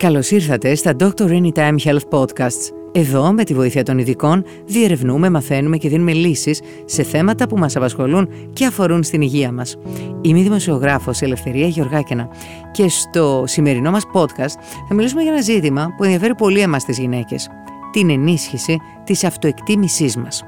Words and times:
Καλώς 0.00 0.30
ήρθατε 0.30 0.74
στα 0.74 0.96
Dr. 0.98 1.10
Anytime 1.20 1.76
Health 1.84 2.08
Podcasts. 2.10 2.72
Εδώ, 2.92 3.32
με 3.32 3.44
τη 3.44 3.54
βοήθεια 3.54 3.82
των 3.82 3.98
ειδικών, 3.98 4.44
διερευνούμε, 4.66 5.30
μαθαίνουμε 5.30 5.76
και 5.76 5.88
δίνουμε 5.88 6.12
λύσεις 6.12 6.60
σε 6.84 7.02
θέματα 7.02 7.48
που 7.48 7.58
μας 7.58 7.76
απασχολούν 7.76 8.28
και 8.52 8.66
αφορούν 8.66 9.02
στην 9.02 9.20
υγεία 9.20 9.52
μας. 9.52 9.76
Είμαι 10.20 10.38
η 10.38 10.42
δημοσιογράφος 10.42 11.20
Ελευθερία 11.20 11.66
Γεωργάκαινα 11.66 12.28
και 12.72 12.88
στο 12.88 13.44
σημερινό 13.46 13.90
μας 13.90 14.04
podcast 14.14 14.60
θα 14.88 14.94
μιλήσουμε 14.94 15.22
για 15.22 15.32
ένα 15.32 15.40
ζήτημα 15.40 15.94
που 15.96 16.04
ενδιαφέρει 16.04 16.34
πολύ 16.34 16.60
εμάς 16.60 16.84
τις 16.84 16.98
γυναίκες. 16.98 17.48
Την 17.92 18.10
ενίσχυση 18.10 18.78
της 19.04 19.24
αυτοεκτίμησής 19.24 20.16
μας. 20.16 20.44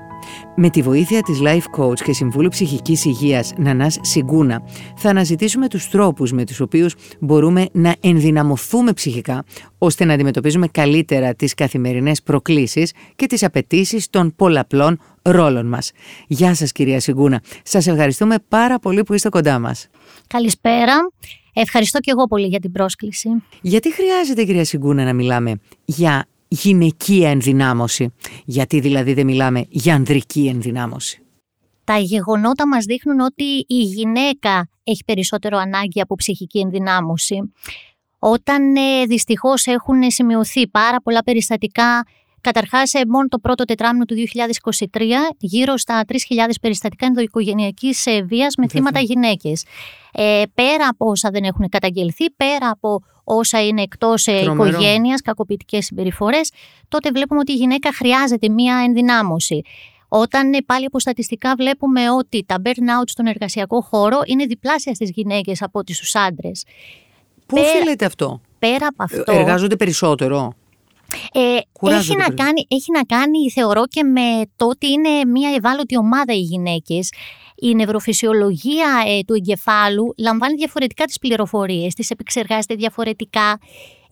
Με 0.57 0.71
τη 0.71 0.83
βοήθεια 0.83 1.21
της 1.23 1.39
Life 1.43 1.81
Coach 1.81 2.01
και 2.01 2.13
Συμβούλου 2.13 2.49
Ψυχικής 2.49 3.05
Υγείας 3.05 3.53
Νανάς 3.57 3.99
Σιγκούνα 4.01 4.63
θα 4.97 5.11
αναζητήσουμε 5.11 5.69
τους 5.69 5.89
τρόπους 5.89 6.33
με 6.33 6.45
τους 6.45 6.61
οποίους 6.61 6.95
μπορούμε 7.21 7.67
να 7.73 7.95
ενδυναμωθούμε 8.01 8.93
ψυχικά 8.93 9.45
ώστε 9.79 10.05
να 10.05 10.13
αντιμετωπίζουμε 10.13 10.67
καλύτερα 10.67 11.35
τις 11.35 11.55
καθημερινές 11.55 12.23
προκλήσεις 12.23 12.93
και 13.17 13.27
τις 13.27 13.43
απαιτήσεις 13.43 14.11
των 14.11 14.35
πολλαπλών 14.37 15.01
ρόλων 15.23 15.67
μας. 15.67 15.93
Γεια 16.27 16.55
σας 16.55 16.73
κυρία 16.73 17.01
Σιγκούνα. 17.01 17.43
Σας 17.63 17.87
ευχαριστούμε 17.87 18.37
πάρα 18.49 18.79
πολύ 18.79 19.03
που 19.03 19.15
είστε 19.15 19.29
κοντά 19.29 19.59
μας. 19.59 19.89
Καλησπέρα. 20.27 20.95
Ευχαριστώ 21.55 21.99
και 21.99 22.11
εγώ 22.11 22.25
πολύ 22.25 22.47
για 22.47 22.59
την 22.59 22.73
πρόσκληση. 22.73 23.29
Γιατί 23.61 23.93
χρειάζεται 23.93 24.45
κυρία 24.45 24.65
Σιγκούνα 24.65 25.05
να 25.05 25.13
μιλάμε 25.13 25.61
για 25.85 26.27
γυναικεία 26.53 27.31
ενδυνάμωση. 27.31 28.15
Γιατί 28.45 28.81
δηλαδή 28.81 29.13
δεν 29.13 29.27
μιλάμε 29.27 29.65
για 29.69 29.95
ανδρική 29.95 30.47
ενδυνάμωση. 30.47 31.23
Τα 31.85 31.99
γεγονότα 31.99 32.69
μας 32.69 32.85
δείχνουν 32.85 33.21
ότι 33.21 33.65
η 33.67 33.83
γυναίκα 33.83 34.69
έχει 34.85 35.05
περισσότερο 35.05 35.59
ανάγκη 35.59 36.01
από 36.01 36.15
ψυχική 36.15 36.59
ενδυνάμωση. 36.59 37.53
Όταν 38.19 38.77
ε, 38.77 39.07
δυστυχώς 39.07 39.67
έχουν 39.67 40.11
σημειωθεί 40.11 40.69
πάρα 40.69 41.01
πολλά 41.03 41.23
περιστατικά 41.23 42.05
Καταρχάς, 42.43 42.95
ε, 42.95 43.01
μόνο 43.09 43.29
το 43.29 43.39
πρώτο 43.39 43.65
τετράμινο 43.65 44.05
του 44.05 44.15
2023, 44.15 45.35
γύρω 45.39 45.77
στα 45.77 46.05
3.000 46.09 46.17
περιστατικά 46.61 47.07
ενδοοικογενειακής 47.07 48.07
ε, 48.07 48.23
βίας 48.23 48.55
με 48.57 48.69
θύματα 48.69 49.01
γυναίκες. 49.01 49.65
Ε, 50.13 50.43
πέρα 50.55 50.89
από 50.89 51.07
όσα 51.07 51.31
δεν 51.31 51.45
έχουν 51.45 51.69
καταγγελθεί, 51.69 52.31
πέρα 52.31 52.69
από 52.71 53.01
όσα 53.25 53.67
είναι 53.67 53.83
εκτός 53.83 54.27
ε, 54.27 54.41
οικογένειας, 54.41 55.21
κακοποιητικές 55.21 55.85
συμπεριφορές, 55.85 56.51
τότε 56.89 57.11
βλέπουμε 57.11 57.41
ότι 57.41 57.53
η 57.53 57.57
γυναίκα 57.57 57.93
χρειάζεται 57.93 58.49
μία 58.49 58.83
ενδυνάμωση. 58.87 59.63
Όταν 60.09 60.53
ε, 60.53 60.59
πάλι 60.67 60.85
από 60.85 61.01
στατιστικά 61.01 61.55
βλέπουμε 61.57 62.11
ότι 62.11 62.45
τα 62.47 62.57
burnout 62.65 63.05
στον 63.07 63.27
εργασιακό 63.27 63.81
χώρο 63.81 64.21
είναι 64.27 64.45
διπλάσια 64.45 64.95
στις 64.95 65.11
γυναίκες 65.11 65.63
από 65.63 65.79
ό,τι 65.79 65.93
στους 65.93 66.15
άντρες. 66.15 66.65
Πού 67.47 67.59
οφείλεται 67.59 68.05
αυτό; 68.05 68.41
Πέρα 68.59 68.87
από 68.87 69.03
αυτό. 69.03 69.33
Εργάζονται 69.33 69.77
περισσότερο; 69.77 70.55
Ε, 71.33 71.59
έχει, 71.81 72.17
να 72.17 72.35
κάνει, 72.35 72.67
έχει 72.69 72.93
να 72.93 73.03
κάνει, 73.03 73.51
θεωρώ, 73.51 73.87
και 73.87 74.03
με 74.03 74.43
το 74.57 74.67
ότι 74.67 74.91
είναι 74.91 75.25
μια 75.25 75.51
ευάλωτη 75.55 75.97
ομάδα 75.97 76.33
οι 76.33 76.41
γυναίκες. 76.41 77.13
Η 77.57 77.75
νευροφυσιολογία 77.75 79.03
ε, 79.07 79.21
του 79.27 79.35
εγκεφάλου 79.35 80.15
λαμβάνει 80.19 80.55
διαφορετικά 80.55 81.05
τις 81.05 81.19
πληροφορίες, 81.19 81.95
τις 81.95 82.11
επεξεργάζεται 82.11 82.75
διαφορετικά 82.75 83.59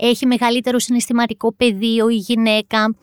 έχει 0.01 0.27
μεγαλύτερο 0.27 0.79
συναισθηματικό 0.79 1.55
πεδίο 1.55 2.09
η 2.09 2.15
γυναίκα, 2.15 2.95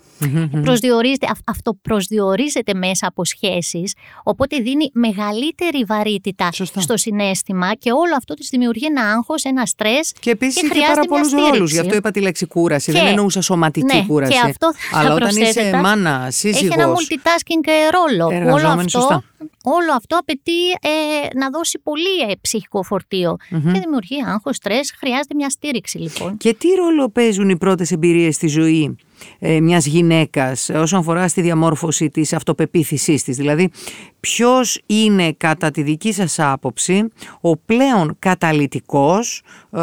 προσδιορίζεται, 0.63 1.27
αυτό 1.45 1.73
προσδιορίζεται 1.81 2.73
μέσα 2.73 3.07
από 3.07 3.25
σχέσεις, 3.25 3.93
οπότε 4.23 4.57
δίνει 4.57 4.89
μεγαλύτερη 4.93 5.83
βαρύτητα 5.87 6.49
στο 6.51 6.97
συνέστημα 6.97 7.73
και 7.73 7.91
όλο 7.91 8.15
αυτό 8.17 8.33
της 8.33 8.49
δημιουργεί 8.49 8.85
ένα 8.85 9.01
άγχος, 9.01 9.43
ένα 9.43 9.65
στρες 9.65 10.13
και 10.19 10.29
επίσης 10.29 10.61
και, 10.61 10.67
και 10.67 10.79
πάρα 10.87 11.01
πολλούς 11.01 11.31
ρόλους, 11.31 11.71
γι' 11.71 11.79
αυτό 11.79 11.95
είπα 11.95 12.11
τη 12.11 12.21
λέξη 12.21 12.45
κούραση, 12.45 12.91
δεν 12.91 13.05
εννοούσα 13.05 13.41
σωματική 13.41 13.95
ναι, 13.95 14.05
κούραση. 14.07 14.31
Και 14.31 14.39
αυτό 14.43 14.71
Αλλά 14.93 15.13
όταν 15.13 15.35
είσαι 15.35 15.79
μάνα, 15.83 16.27
σύζυγος, 16.31 16.61
έχει 16.61 16.81
ένα 16.81 16.93
multitasking 16.93 17.67
ρόλο. 17.91 18.25
Όλο 18.53 18.67
αυτό, 18.67 19.23
όλο 19.63 19.93
αυτό 19.95 20.17
απαιτεί 20.17 20.69
ε, 20.69 21.37
να 21.37 21.49
δώσει 21.49 21.79
πολύ 21.83 22.29
ε, 22.29 22.33
ψυχικό 22.41 22.83
φορτίο 22.83 23.35
και 23.49 23.79
δημιουργεί 23.79 24.23
άγχος, 24.27 24.55
στρες, 24.55 24.93
χρειάζεται 24.97 25.35
μια 25.35 25.49
στήριξη 25.49 25.97
λοιπόν. 25.97 26.37
Και 26.37 26.53
τι 26.53 26.67
ρόλο 26.87 27.09
παίζουν 27.09 27.49
οι 27.49 27.57
πρώτες 27.57 27.91
εμπειρίες 27.91 28.35
στη 28.35 28.47
ζωή 28.47 28.95
ε, 29.39 29.59
μιας 29.59 29.85
γυναίκας 29.85 30.69
όσον 30.69 30.99
αφορά 30.99 31.27
στη 31.27 31.41
διαμόρφωση 31.41 32.09
της 32.09 32.33
αυτοπεποίθησής 32.33 33.23
της; 33.23 33.37
Δηλαδή, 33.37 33.71
ποιος 34.19 34.81
είναι 34.85 35.33
κατά 35.33 35.71
τη 35.71 35.81
δική 35.81 36.13
σας 36.13 36.39
άποψη 36.39 37.07
ο 37.41 37.57
πλέον 37.57 38.15
καταλητικός 38.19 39.41
ε, 39.71 39.79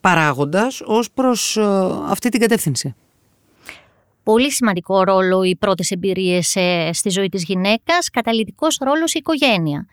παράγοντας 0.00 0.80
ως 0.84 1.10
προς 1.10 1.56
ε, 1.56 1.62
αυτή 2.08 2.28
την 2.28 2.40
κατεύθυνση; 2.40 2.94
Πολύ 4.22 4.52
σημαντικό 4.52 5.02
ρόλο 5.02 5.42
οι 5.42 5.56
πρώτες 5.56 5.90
εμπειρίες 5.90 6.56
ε, 6.56 6.90
στη 6.92 7.10
ζωή 7.10 7.28
της 7.28 7.44
γυναίκας, 7.44 8.10
καταλητικός 8.10 8.78
ρόλος 8.84 9.14
η 9.14 9.18
οικογένεια. 9.18 9.86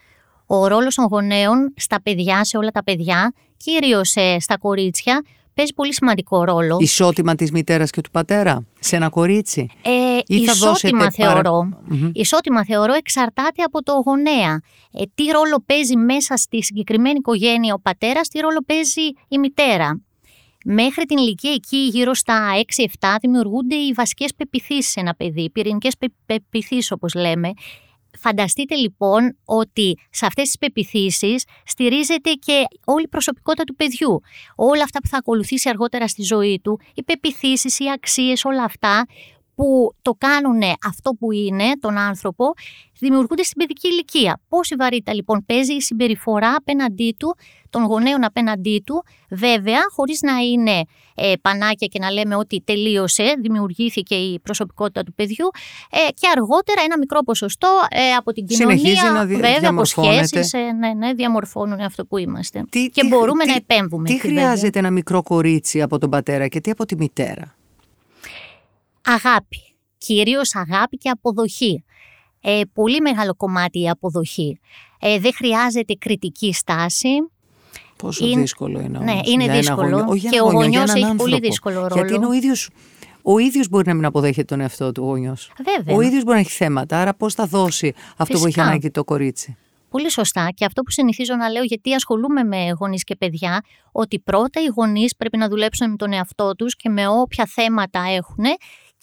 Ο 0.45 0.67
ρόλος 0.67 0.95
των 0.95 1.05
γονέων 1.05 1.73
στα 1.75 2.01
παιδιά, 2.01 2.43
σε 2.43 2.57
όλα 2.57 2.71
τα 2.71 2.83
παιδιά, 2.83 3.33
κυρίως 3.57 4.15
στα 4.37 4.57
κορίτσια, 4.57 5.21
παίζει 5.53 5.73
πολύ 5.73 5.93
σημαντικό 5.93 6.43
ρόλο. 6.43 6.77
Ισότιμα 6.79 7.35
της 7.35 7.51
μητέρας 7.51 7.89
και 7.89 8.01
του 8.01 8.09
πατέρα 8.11 8.65
σε 8.79 8.95
ένα 8.95 9.09
κορίτσι; 9.09 9.69
Ε, 9.81 9.91
Ή 10.27 10.45
θα 10.45 10.51
ισότιμα 10.51 11.11
θεωρώ. 11.11 11.69
Ισότιμα 12.13 12.65
θεωρώ 12.65 12.93
εξαρτάται 12.93 13.63
από 13.63 13.83
το 13.83 13.93
γονέα. 14.05 14.61
Ε, 14.91 15.03
τι 15.15 15.25
ρόλο 15.25 15.63
παίζει 15.65 15.95
μέσα 15.95 16.37
στη 16.37 16.63
συγκεκριμένη 16.63 17.17
οικογένεια 17.17 17.73
ο 17.73 17.79
πατέρας, 17.79 18.27
τι 18.27 18.39
ρόλο 18.39 18.63
παίζει 18.65 19.01
η 19.27 19.37
μητέρα. 19.37 20.01
Μέχρι 20.65 21.05
την 21.05 21.17
ηλικία 21.17 21.51
εκεί, 21.51 21.77
γύρω 21.77 22.13
στα 22.13 22.49
6-7, 22.99 23.17
δημιουργούνται 23.21 23.75
οι 23.75 23.93
βασικές 23.93 24.33
πεπιθήσεις 24.37 24.91
σε 24.91 24.99
ένα 24.99 25.13
παιδί, 25.15 25.41
οι 25.41 25.49
πυρηνικές 25.49 25.93
πεπιθήσεις, 26.25 26.91
όπως 26.91 27.13
λέμε. 27.13 27.53
Φανταστείτε 28.19 28.75
λοιπόν 28.75 29.37
ότι 29.45 29.97
σε 30.09 30.25
αυτές 30.25 30.43
τις 30.43 30.57
πεπιθήσεις 30.57 31.43
στηρίζεται 31.65 32.31
και 32.31 32.63
όλη 32.85 33.03
η 33.03 33.07
προσωπικότητα 33.07 33.63
του 33.63 33.75
παιδιού. 33.75 34.21
Όλα 34.55 34.83
αυτά 34.83 34.99
που 34.99 35.07
θα 35.07 35.17
ακολουθήσει 35.17 35.69
αργότερα 35.69 36.07
στη 36.07 36.23
ζωή 36.23 36.59
του, 36.63 36.79
οι 36.93 37.03
πεπιθήσεις, 37.03 37.79
οι 37.79 37.91
αξίες, 37.91 38.45
όλα 38.45 38.63
αυτά 38.63 39.05
που 39.55 39.93
το 40.01 40.15
κάνουν 40.17 40.61
αυτό 40.87 41.11
που 41.19 41.31
είναι 41.31 41.71
τον 41.79 41.97
άνθρωπο, 41.97 42.53
δημιουργούνται 42.99 43.43
στην 43.43 43.57
παιδική 43.57 43.87
ηλικία. 43.87 44.41
Πόση 44.49 44.75
βαρύτητα 44.75 45.13
λοιπόν 45.13 45.45
παίζει 45.45 45.73
η 45.73 45.81
συμπεριφορά 45.81 46.55
απέναντί 46.57 47.15
του, 47.19 47.35
των 47.69 47.83
γονέων 47.83 48.23
απέναντί 48.23 48.83
του, 48.85 49.03
βέβαια 49.29 49.79
χωρίς 49.95 50.21
να 50.21 50.37
είναι 50.37 50.83
ε, 51.15 51.33
πανάκια 51.41 51.87
και 51.87 51.99
να 51.99 52.11
λέμε 52.11 52.35
ότι 52.35 52.61
τελείωσε, 52.65 53.35
δημιουργήθηκε 53.41 54.15
η 54.15 54.39
προσωπικότητα 54.39 55.03
του 55.03 55.13
παιδιού 55.13 55.49
ε, 55.89 56.11
και 56.13 56.27
αργότερα 56.35 56.81
ένα 56.83 56.97
μικρό 56.97 57.19
ποσοστό 57.19 57.79
ε, 57.89 58.11
από 58.13 58.31
την 58.31 58.45
κοινωνία, 58.45 59.11
να 59.11 59.25
βέβαια 59.25 59.69
από 59.69 59.85
σχέσεις, 59.85 60.53
ε, 60.53 60.57
ναι, 60.57 60.93
ναι, 60.93 61.13
διαμορφώνουν 61.13 61.79
αυτό 61.79 62.05
που 62.05 62.17
είμαστε. 62.17 62.63
Τι, 62.69 62.87
και 62.87 63.07
μπορούμε 63.07 63.45
να 63.45 63.53
επέμβουμε. 63.53 64.07
Τι 64.07 64.19
χρειάζεται 64.19 64.79
ένα 64.79 64.91
μικρό 64.91 65.23
κορίτσι 65.23 65.81
από 65.81 65.97
τον 65.99 66.09
πατέρα 66.09 66.47
και 66.47 66.61
τι 66.61 66.71
από 66.71 66.85
τη 66.85 66.95
μητέρα; 66.95 67.55
Αγάπη. 69.05 69.75
Κυρίως 69.97 70.55
αγάπη 70.55 70.97
και 70.97 71.09
αποδοχή. 71.09 71.83
Ε, 72.41 72.61
πολύ 72.73 73.01
μεγάλο 73.01 73.35
κομμάτι 73.35 73.81
η 73.81 73.89
αποδοχή. 73.89 74.59
Ε, 74.99 75.19
δεν 75.19 75.33
χρειάζεται 75.33 75.93
κριτική 75.93 76.53
στάση. 76.53 77.09
Πόσο 77.97 78.25
είναι... 78.27 78.41
δύσκολο 78.41 78.79
είναι 78.79 78.97
όμως. 78.97 79.13
Ναι, 79.13 79.19
είναι 79.23 79.57
δύσκολο. 79.57 79.99
Γονιό, 79.99 80.29
και 80.29 80.41
ο 80.41 80.51
γονιός 80.51 80.93
έχει 80.93 81.15
πολύ 81.15 81.39
δύσκολο 81.39 81.75
ρόλο. 81.75 81.93
Γιατί 81.93 82.13
είναι 82.13 82.25
ο 82.25 82.33
ίδιος, 82.33 82.69
ο 83.21 83.37
ίδιος 83.37 83.69
μπορεί 83.69 83.87
να 83.87 83.93
μην 83.93 84.05
αποδέχεται 84.05 84.43
τον 84.43 84.61
εαυτό 84.61 84.91
του 84.91 85.01
γονιός. 85.01 85.51
Βέβαια. 85.75 85.95
Ο 85.95 86.01
ίδιος 86.01 86.23
μπορεί 86.23 86.35
να 86.35 86.41
έχει 86.41 86.51
θέματα, 86.51 87.01
άρα 87.01 87.13
πώς 87.13 87.33
θα 87.33 87.45
δώσει 87.45 87.93
αυτό 88.17 88.39
που 88.39 88.47
έχει 88.47 88.59
ανάγκη 88.59 88.91
το 88.91 89.03
κορίτσι. 89.03 89.57
Πολύ 89.89 90.11
σωστά. 90.11 90.49
Και 90.53 90.65
αυτό 90.65 90.81
που 90.81 90.91
συνηθίζω 90.91 91.35
να 91.35 91.49
λέω, 91.49 91.63
γιατί 91.63 91.93
ασχολούμαι 91.93 92.43
με 92.43 92.69
γονείς 92.79 93.03
και 93.03 93.15
παιδιά, 93.15 93.63
ότι 93.91 94.19
πρώτα 94.19 94.61
οι 94.61 94.65
γονείς 94.75 95.15
πρέπει 95.15 95.37
να 95.37 95.47
δουλέψουν 95.47 95.89
με 95.89 95.95
τον 95.95 96.13
εαυτό 96.13 96.55
τους 96.55 96.75
και 96.75 96.89
με 96.89 97.07
όποια 97.07 97.45
θέματα 97.45 97.99
έχουν 98.09 98.45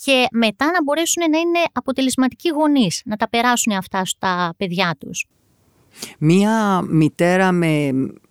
και 0.05 0.27
μετά 0.33 0.65
να 0.67 0.83
μπορέσουν 0.83 1.31
να 1.31 1.39
είναι 1.39 1.59
αποτελεσματικοί 1.73 2.49
γονείς, 2.49 3.03
να 3.05 3.17
τα 3.17 3.29
περάσουν 3.29 3.73
αυτά 3.73 4.05
στα 4.05 4.55
παιδιά 4.57 4.97
τους. 4.99 5.27
Μία 6.19 6.81
μητέρα 6.89 7.53
με 7.53 7.91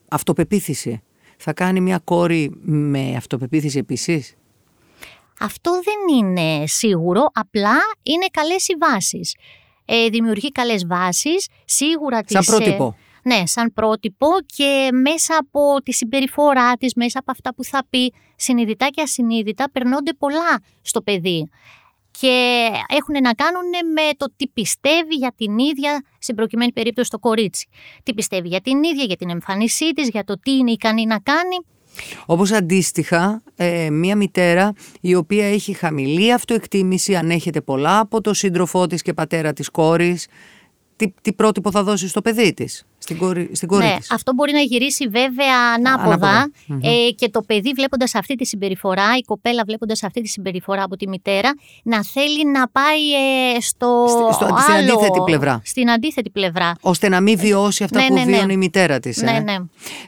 αυτοπεποίθηση 0.10 1.01
θα 1.38 1.54
κάνει 1.54 1.80
μια 1.80 1.98
κόρη 1.98 2.51
με 2.62 3.13
αυτοπεποίθηση 3.18 3.77
επίσης; 3.77 4.36
Αυτό 5.39 5.71
δεν 5.71 6.18
είναι 6.18 6.68
σίγουρο, 6.68 7.30
απλά 7.33 7.77
είναι 8.04 8.25
καλές 8.31 8.68
οι 8.68 8.75
βάσεις. 8.80 9.36
Ε, 9.86 10.10
δημιουργεί 10.10 10.51
καλές 10.51 10.86
βάσεις, 10.88 11.48
σίγουρα 11.66 12.21
τις... 12.21 12.45
Σαν 12.45 12.56
πρότυπο. 12.56 12.95
Ναι, 13.24 13.45
σαν 13.45 13.74
πρότυπο 13.74 14.27
και 14.45 14.89
μέσα 15.04 15.38
από 15.39 15.81
τη 15.83 15.94
συμπεριφορά 15.94 16.74
της, 16.74 16.94
μέσα 16.94 17.19
από 17.19 17.31
αυτά 17.31 17.54
που 17.56 17.63
θα 17.63 17.86
πει, 17.89 18.13
συνειδητά 18.36 18.88
και 18.88 19.01
ασυνείδητα, 19.01 19.69
περνώνται 19.71 20.13
πολλά 20.13 20.62
στο 20.81 21.01
παιδί. 21.01 21.50
Και 22.19 22.68
έχουν 22.88 23.21
να 23.24 23.33
κάνουν 23.33 23.94
με 23.94 24.10
το 24.18 24.33
τι 24.36 24.48
πιστεύει 24.48 25.16
για 25.16 25.33
την 25.38 25.57
ίδια, 25.57 26.04
στην 26.19 26.36
προκειμένη 26.36 26.71
περίπτωση 26.71 27.10
το 27.10 27.19
κορίτσι. 27.19 27.68
Τι 28.04 28.13
πιστεύει 28.13 28.48
για 28.48 28.62
την 28.62 28.83
ίδια, 28.83 29.04
για 29.04 29.16
την 29.16 29.30
εμφάνισή 29.30 29.94
της, 29.94 30.10
για 30.10 30.24
το 30.24 30.39
τι 30.39 30.51
είναι 30.51 30.71
ικανή 30.71 31.06
να 31.06 31.19
κάνει. 31.19 31.56
Όπως 32.25 32.51
αντίστοιχα, 32.51 33.44
ε, 33.56 33.89
μία 33.89 34.16
μητέρα 34.16 34.74
η 35.01 35.16
οποία 35.16 35.45
έχει 35.45 35.74
χαμηλή 35.74 36.33
αυτοεκτίμηση, 36.33 37.16
ανέχεται 37.16 37.62
πολλά 37.62 38.00
από 38.00 38.21
το 38.21 38.33
σύντροφό 38.33 38.88
της 38.88 39.01
και 39.01 39.13
πατέρα 39.13 39.54
της 39.54 39.69
κόρης, 39.69 40.27
τι, 40.95 41.13
τι 41.21 41.33
πρότυπο 41.33 41.71
θα 41.71 41.83
δώσει 41.83 42.07
στο 42.07 42.21
παιδί 42.21 42.54
της; 42.54 42.86
Στην 43.10 43.22
κόρη, 43.22 43.50
στην 43.52 43.68
κόρη 43.68 43.86
ναι, 43.86 43.96
της. 44.00 44.12
Αυτό 44.12 44.34
μπορεί 44.34 44.52
να 44.52 44.60
γυρίσει 44.60 45.08
βέβαια 45.08 45.74
ανάποδα, 45.76 46.52
ε, 46.82 47.12
και 47.16 47.30
το 47.30 47.42
παιδί 47.42 47.72
βλέποντας 47.76 48.16
αυτή 48.16 48.36
τη 48.36 48.46
συμπεριφορά, 48.46 49.18
η 49.18 49.22
κοπέλα 49.22 49.64
βλέποντας 49.66 50.04
αυτή 50.04 50.22
τη 50.22 50.28
συμπεριφορά 50.28 50.84
από 50.84 50.96
τη 50.96 51.08
μητέρα, 51.08 51.54
να 51.84 52.04
θέλει 52.04 52.52
να 52.52 52.68
πάει 52.68 53.14
ε, 53.56 53.60
στο, 53.62 54.06
στο, 54.34 54.46
άλλο, 54.46 54.60
στην 54.60 54.74
αντίθετη 54.74 55.22
πλευρά. 55.26 55.62
Στην 55.66 55.92
αντίθετη 55.92 56.30
πλευρά. 56.30 56.72
Ώστε 56.82 57.10
να 57.10 57.22
μην 57.22 57.38
βιώσει 57.38 57.84
αυτά 57.84 58.02
ναι, 58.02 58.08
που 58.08 58.14
ναι, 58.14 58.24
ναι. 58.24 58.36
βίωνε 58.36 58.54
η 58.54 58.58
μητέρα 58.58 59.00
της. 59.00 59.22
Ναι, 59.22 59.32
ε. 59.32 59.40
ναι. 59.40 59.56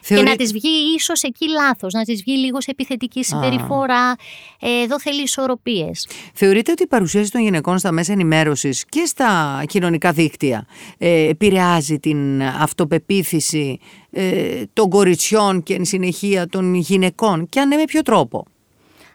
Θεωρεί... 0.01 0.23
Και 0.23 0.29
να 0.29 0.35
της 0.35 0.51
βγει 0.51 0.69
ίσως 0.95 1.23
εκεί 1.23 1.49
λάθος, 1.49 1.93
να 1.93 2.03
της 2.03 2.23
βγει 2.23 2.37
λίγος 2.37 2.63
σε 2.63 2.71
επιθετική 2.71 3.23
συμπεριφορά. 3.23 4.15
Ε, 4.59 4.83
εδώ 4.83 4.99
θέλει 4.99 5.21
ισορροπίες. 5.21 6.07
Θεωρείτε 6.33 6.71
ότι 6.71 6.83
η 6.83 6.87
παρουσίαση 6.87 7.31
των 7.31 7.41
γυναικών 7.41 7.77
στα 7.77 7.91
μέσα 7.91 8.11
ενημέρωσης 8.11 8.85
και 8.89 9.05
στα 9.05 9.63
κοινωνικά 9.67 10.11
δίκτυα 10.11 10.65
ε, 10.97 11.27
επηρεάζει 11.29 11.99
την 11.99 12.41
αυτοπεποίθηση 12.91 13.79
ε, 14.11 14.63
των 14.73 14.89
κοριτσιών 14.89 15.63
και 15.63 15.73
εν 15.73 15.85
συνεχεία 15.85 16.47
των 16.47 16.73
γυναικών 16.73 17.47
και 17.49 17.59
αν 17.59 17.67
ναι 17.67 17.75
με 17.75 17.83
ποιο 17.83 18.01
τρόπο; 18.01 18.45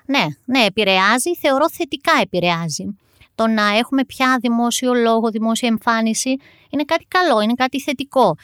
Ναι, 0.07 0.25
ναι, 0.45 0.65
επηρεάζει, 0.65 1.35
θεωρώ 1.41 1.71
θετικά 1.71 2.13
επηρεάζει. 2.23 2.97
Το 3.35 3.47
να 3.47 3.77
έχουμε 3.77 4.05
πια 4.05 4.39
δημόσιο 4.41 4.95
λόγο, 4.95 5.31
δημόσια 5.31 5.69
εμφάνιση 5.69 6.37
είναι 6.71 6.85
κάτι 6.85 7.05
καλό, 7.09 7.41
είναι 7.41 7.55
κάτι 7.55 7.81
θετικό 7.81 8.37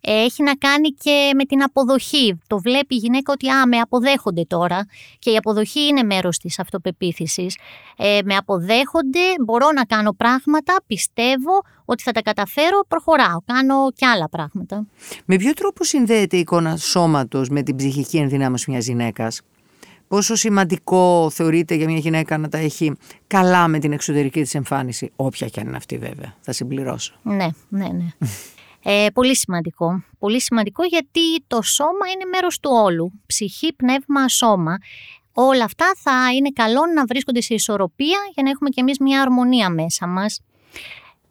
έχει 0.00 0.42
να 0.42 0.54
κάνει 0.54 0.88
και 0.88 1.30
με 1.36 1.44
την 1.44 1.62
αποδοχή. 1.62 2.38
Το 2.46 2.58
βλέπει 2.58 2.94
η 2.94 2.98
γυναίκα 2.98 3.32
ότι 3.32 3.48
α, 3.48 3.66
με 3.66 3.78
αποδέχονται 3.78 4.44
τώρα 4.44 4.86
και 5.18 5.30
η 5.30 5.36
αποδοχή 5.36 5.80
είναι 5.86 6.02
μέρος 6.02 6.38
της 6.38 6.58
αυτοπεποίθησης. 6.58 7.56
Ε, 7.96 8.18
με 8.24 8.36
αποδέχονται, 8.36 9.20
μπορώ 9.44 9.72
να 9.74 9.84
κάνω 9.84 10.12
πράγματα, 10.12 10.74
πιστεύω 10.86 11.62
ότι 11.84 12.02
θα 12.02 12.12
τα 12.12 12.22
καταφέρω, 12.22 12.84
προχωράω, 12.88 13.38
κάνω 13.44 13.90
και 13.94 14.06
άλλα 14.06 14.28
πράγματα. 14.28 14.86
Με 15.24 15.36
ποιο 15.36 15.52
τρόπο 15.52 15.84
συνδέεται 15.84 16.36
η 16.36 16.40
εικόνα 16.40 16.76
σώματος 16.76 17.48
με 17.48 17.62
την 17.62 17.76
ψυχική 17.76 18.16
ενδυνάμωση 18.16 18.70
μιας 18.70 18.86
γυναίκας; 18.86 19.40
Πόσο 20.08 20.34
σημαντικό 20.34 21.30
θεωρείται 21.30 21.74
για 21.74 21.86
μια 21.86 21.98
γυναίκα 21.98 22.38
να 22.38 22.48
τα 22.48 22.58
έχει 22.58 22.92
καλά 23.26 23.68
με 23.68 23.78
την 23.78 23.92
εξωτερική 23.92 24.42
της 24.42 24.54
εμφάνιση, 24.54 25.12
όποια 25.16 25.48
και 25.48 25.60
αν 25.60 25.66
είναι 25.66 25.76
αυτή 25.76 25.98
βέβαια, 25.98 26.34
θα 26.40 26.52
συμπληρώσω. 26.52 27.14
Ναι, 27.22 27.48
ναι, 27.68 27.88
ναι. 27.88 28.06
Ε, 28.82 29.06
πολύ 29.14 29.36
σημαντικό. 29.36 30.04
Πολύ 30.18 30.40
σημαντικό 30.40 30.84
γιατί 30.84 31.42
το 31.46 31.62
σώμα 31.62 32.08
είναι 32.14 32.24
μέρος 32.24 32.60
του 32.60 32.70
όλου. 32.72 33.12
Ψυχή, 33.26 33.72
πνεύμα, 33.72 34.28
σώμα. 34.28 34.78
Όλα 35.32 35.64
αυτά 35.64 35.92
θα 35.96 36.32
είναι 36.34 36.50
καλό 36.50 36.80
να 36.94 37.04
βρίσκονται 37.04 37.40
σε 37.40 37.54
ισορροπία 37.54 38.18
για 38.34 38.42
να 38.42 38.50
έχουμε 38.50 38.68
και 38.68 38.80
εμείς 38.80 38.98
μια 38.98 39.22
αρμονία 39.22 39.70
μέσα 39.70 40.06
μας. 40.06 40.40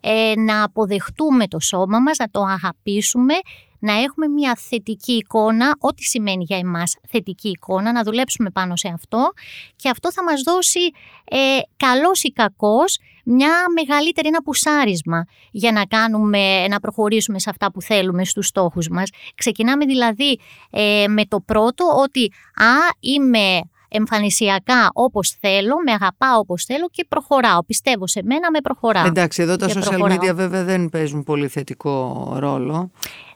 Ε, 0.01 0.33
να 0.37 0.63
αποδεχτούμε 0.63 1.47
το 1.47 1.59
σώμα 1.59 1.99
μας, 1.99 2.17
να 2.17 2.29
το 2.29 2.41
αγαπήσουμε, 2.41 3.33
να 3.79 3.93
έχουμε 3.93 4.27
μια 4.27 4.57
θετική 4.69 5.11
εικόνα, 5.11 5.75
ό,τι 5.79 6.03
σημαίνει 6.03 6.43
για 6.43 6.57
εμάς 6.57 6.97
θετική 7.09 7.49
εικόνα, 7.49 7.91
να 7.91 8.03
δουλέψουμε 8.03 8.49
πάνω 8.49 8.75
σε 8.75 8.87
αυτό 8.87 9.31
και 9.75 9.89
αυτό 9.89 10.11
θα 10.11 10.23
μας 10.23 10.41
δώσει 10.41 10.79
ε, 11.23 11.37
καλός 11.77 12.23
ή 12.23 12.31
κακός 12.31 12.99
μια 13.31 13.51
μεγαλύτερη, 13.73 14.27
ένα 14.27 14.41
πουσάρισμα 14.41 15.25
για 15.51 15.71
να 15.71 15.85
κάνουμε, 15.85 16.67
να 16.67 16.79
προχωρήσουμε 16.79 17.39
σε 17.39 17.49
αυτά 17.49 17.71
που 17.71 17.81
θέλουμε 17.81 18.25
στους 18.25 18.47
στόχους 18.47 18.87
μας. 18.89 19.09
Ξεκινάμε 19.35 19.85
δηλαδή 19.85 20.39
ε, 20.69 21.05
με 21.07 21.25
το 21.25 21.39
πρώτο 21.39 21.85
ότι 22.03 22.31
α, 22.55 22.95
είμαι 22.99 23.61
εμφανισιακά 23.89 24.89
όπως 24.93 25.37
θέλω, 25.39 25.75
με 25.85 25.91
αγαπάω 25.91 26.39
όπως 26.39 26.63
θέλω 26.63 26.87
και 26.91 27.05
προχωράω. 27.09 27.63
Πιστεύω 27.63 28.07
σε 28.07 28.21
μένα, 28.23 28.51
με 28.51 28.61
προχωράω. 28.61 29.05
Εντάξει, 29.05 29.41
εδώ 29.41 29.55
τα 29.55 29.67
social 29.67 30.01
media 30.01 30.33
βέβαια 30.33 30.63
δεν 30.63 30.89
παίζουν 30.89 31.23
πολύ 31.23 31.47
θετικό 31.47 32.27
ρόλο. 32.39 32.91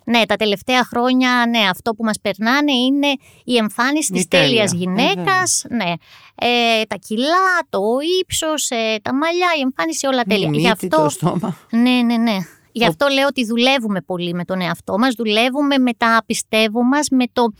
Ναι, 0.06 0.26
τα 0.26 0.36
τελευταία 0.36 0.84
χρόνια, 0.84 1.46
ναι, 1.50 1.60
αυτό 1.70 1.92
που 1.92 2.04
μας 2.04 2.20
περνάνε 2.22 2.72
είναι 2.72 3.08
η 3.44 3.56
εμφάνιση 3.56 4.12
της 4.12 4.28
τέλειας 4.28 4.74
γυναίκας, 4.74 5.66
ναι. 5.70 5.94
Ε, 6.36 6.84
τα 6.88 6.96
κιλά, 6.96 7.68
το 7.70 7.82
ύψος, 8.22 8.70
ε, 8.70 8.96
τα 9.02 9.14
μαλλιά, 9.16 9.48
η 9.58 9.62
εμφάνιση 9.62 10.08
όλα 10.08 10.24
τέλεια. 10.24 10.50
Μύτη, 10.50 10.70
αυτό... 10.70 10.88
το 10.88 11.10
στόμα. 11.10 11.58
Ναι, 11.70 12.02
ναι, 12.06 12.18
ναι. 12.18 12.38
Γι' 12.72 12.86
αυτό 12.86 13.08
λέω 13.08 13.28
ότι 13.28 13.46
δουλεύουμε 13.46 14.02
πολύ 14.02 14.34
με 14.34 14.46
τον 14.46 14.62
εαυτό 14.62 14.98
μας, 14.98 15.14
δουλεύουμε 15.14 15.78
με 15.78 15.92
τα 15.98 16.24
πιστεύω 16.26 16.84
μας, 16.84 17.10
με 17.10 17.26
το 17.34 17.54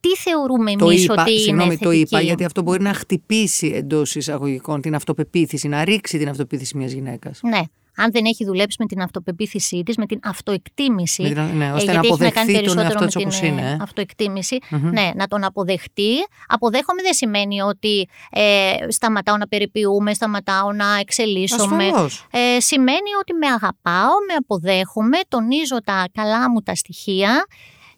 τι 0.00 0.16
θεωρούμε 0.16 0.70
εμείς 0.70 1.08
ότι 1.10 1.30
είναι 1.30 1.38
συγγνώμη, 1.38 1.68
θετική. 1.68 1.84
το 1.84 1.90
είπα, 1.90 2.20
γιατί 2.20 2.44
αυτό 2.44 2.62
μπορεί 2.62 2.82
να 2.82 2.92
χτυπήσει 2.92 3.72
εντός 3.74 4.14
εισαγωγικών 4.14 4.80
την 4.80 4.94
αυτοπεποίθηση, 4.94 5.68
να 5.68 5.84
ρίξει 5.84 6.18
την 6.18 6.28
αυτοπεποίθηση 6.28 6.76
μιας 6.76 6.92
γυναίκας. 6.92 7.40
Ναι. 7.42 7.60
Αν 7.96 8.10
δεν 8.10 8.24
έχει 8.24 8.44
δουλέψει 8.44 8.76
με 8.78 8.86
την 8.86 9.02
αυτοπεποίθηση 9.02 9.82
της, 9.82 9.96
με 9.96 10.06
την 10.06 10.20
αυτοεκτίμηση. 10.22 11.22
Με 11.22 11.28
την, 11.28 11.56
ναι, 11.56 11.64
ε, 11.64 11.70
ώστε 11.70 11.92
να 11.92 12.00
αποδεχθεί 12.00 12.52
να 12.52 12.62
τον 12.62 12.78
εαυτό 12.78 13.04
της 13.04 13.16
όπως 13.16 13.40
είναι. 13.40 13.60
Ε. 13.60 13.78
Αυτοεκτίμηση. 13.80 14.58
Mm-hmm. 14.70 14.90
Ναι, 14.92 15.10
να 15.14 15.26
τον 15.26 15.44
αποδεχτεί. 15.44 16.12
Αποδέχομαι 16.48 17.02
δεν 17.02 17.12
σημαίνει 17.12 17.60
ότι 17.60 18.08
ε, 18.30 18.72
σταματάω 18.88 19.36
να 19.36 19.48
περιποιούμε, 19.48 20.14
σταματάω 20.14 20.72
να 20.72 20.98
εξελίσσομαι. 21.00 21.84
Ε, 22.30 22.60
σημαίνει 22.60 23.10
ότι 23.20 23.32
με 23.32 23.46
αγαπάω, 23.46 24.12
με 24.28 24.34
αποδέχομαι, 24.38 25.18
τονίζω 25.28 25.82
τα 25.84 26.04
καλά 26.12 26.50
μου 26.50 26.62
τα 26.62 26.74
στοιχεία 26.74 27.46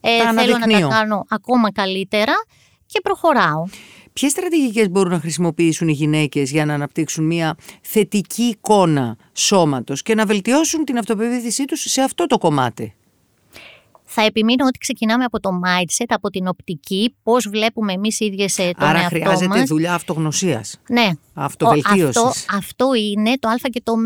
ε, 0.01 0.41
θέλω 0.41 0.59
να 0.59 0.67
τα 0.67 0.97
κάνω 0.97 1.25
ακόμα 1.29 1.73
καλύτερα 1.73 2.33
και 2.87 3.01
προχωράω. 3.01 3.65
Ποιες 4.19 4.33
στρατηγικές 4.33 4.91
μπορούν 4.91 5.13
να 5.13 5.21
χρησιμοποιήσουν 5.21 5.89
οι 5.89 5.93
γυναίκες 5.93 6.51
για 6.51 6.65
να 6.65 6.75
αναπτύξουν 6.75 7.25
μια 7.25 7.57
θετική 7.83 8.43
εικόνα 8.43 9.17
σώματος 9.33 10.03
και 10.03 10.15
να 10.15 10.27
βελτιώσουν 10.27 10.85
την 10.85 10.99
αυτοπεποίθησή 10.99 11.65
τους 11.65 11.81
σε 11.81 12.01
αυτό 12.03 12.27
το 12.27 12.39
κομμάτι; 12.39 12.95
Θα 14.05 14.23
επιμείνω 14.23 14.67
ότι 14.67 14.79
ξεκινάμε 14.79 15.25
από 15.25 15.41
το 15.41 15.51
mindset, 15.65 16.07
από 16.09 16.31
την 16.31 16.47
οπτική, 16.47 17.15
πώς 17.23 17.49
βλέπουμε 17.49 17.93
εμείς 17.93 18.21
οι 18.21 18.25
ίδιες 18.25 18.55
τον 18.55 18.73
Άρα 18.77 18.99
εαυτό 18.99 19.17
χρειάζεται 19.17 19.59
μας. 19.59 19.69
δουλειά 19.69 19.95
αυτογνωσίας. 19.95 20.81
Ναι. 20.89 21.11
Αυτοβελτίωσης. 21.35 22.17
Αυτό, 22.17 22.57
αυτό 22.57 22.95
είναι 22.95 23.39
το 23.39 23.49
α 23.49 23.55
και 23.55 23.81
το 23.85 23.93
ω, 23.93 23.97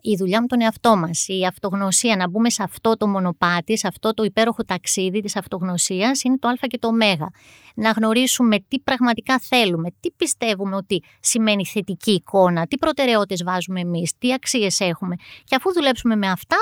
η 0.00 0.16
δουλειά 0.16 0.40
με 0.40 0.46
τον 0.46 0.60
εαυτό 0.60 0.96
μας. 0.96 1.28
Η 1.28 1.46
αυτογνωσία, 1.46 2.16
να 2.16 2.28
μπούμε 2.28 2.50
σε 2.50 2.62
αυτό 2.62 2.96
το 2.96 3.06
μονοπάτι, 3.06 3.78
σε 3.78 3.86
αυτό 3.86 4.14
το 4.14 4.22
υπέροχο 4.24 4.64
ταξίδι 4.64 5.20
της 5.20 5.36
αυτογνωσίας, 5.36 6.22
είναι 6.22 6.38
το 6.38 6.48
α 6.48 6.54
και 6.60 6.78
το 6.78 6.88
ω. 6.88 7.30
Να 7.74 7.90
γνωρίσουμε 7.90 8.58
τι 8.68 8.78
πραγματικά 8.78 9.38
θέλουμε, 9.38 9.90
τι 10.00 10.10
πιστεύουμε 10.10 10.76
ότι 10.76 11.02
σημαίνει 11.20 11.66
θετική 11.66 12.10
εικόνα, 12.10 12.66
τι 12.66 12.78
προτεραιότητες 12.78 13.42
βάζουμε 13.44 13.80
εμείς, 13.80 14.12
τι 14.18 14.32
αξίες 14.32 14.80
έχουμε. 14.80 15.14
Και 15.44 15.56
αφού 15.56 15.72
δουλέψουμε 15.72 16.16
με 16.16 16.30
αυτά, 16.30 16.56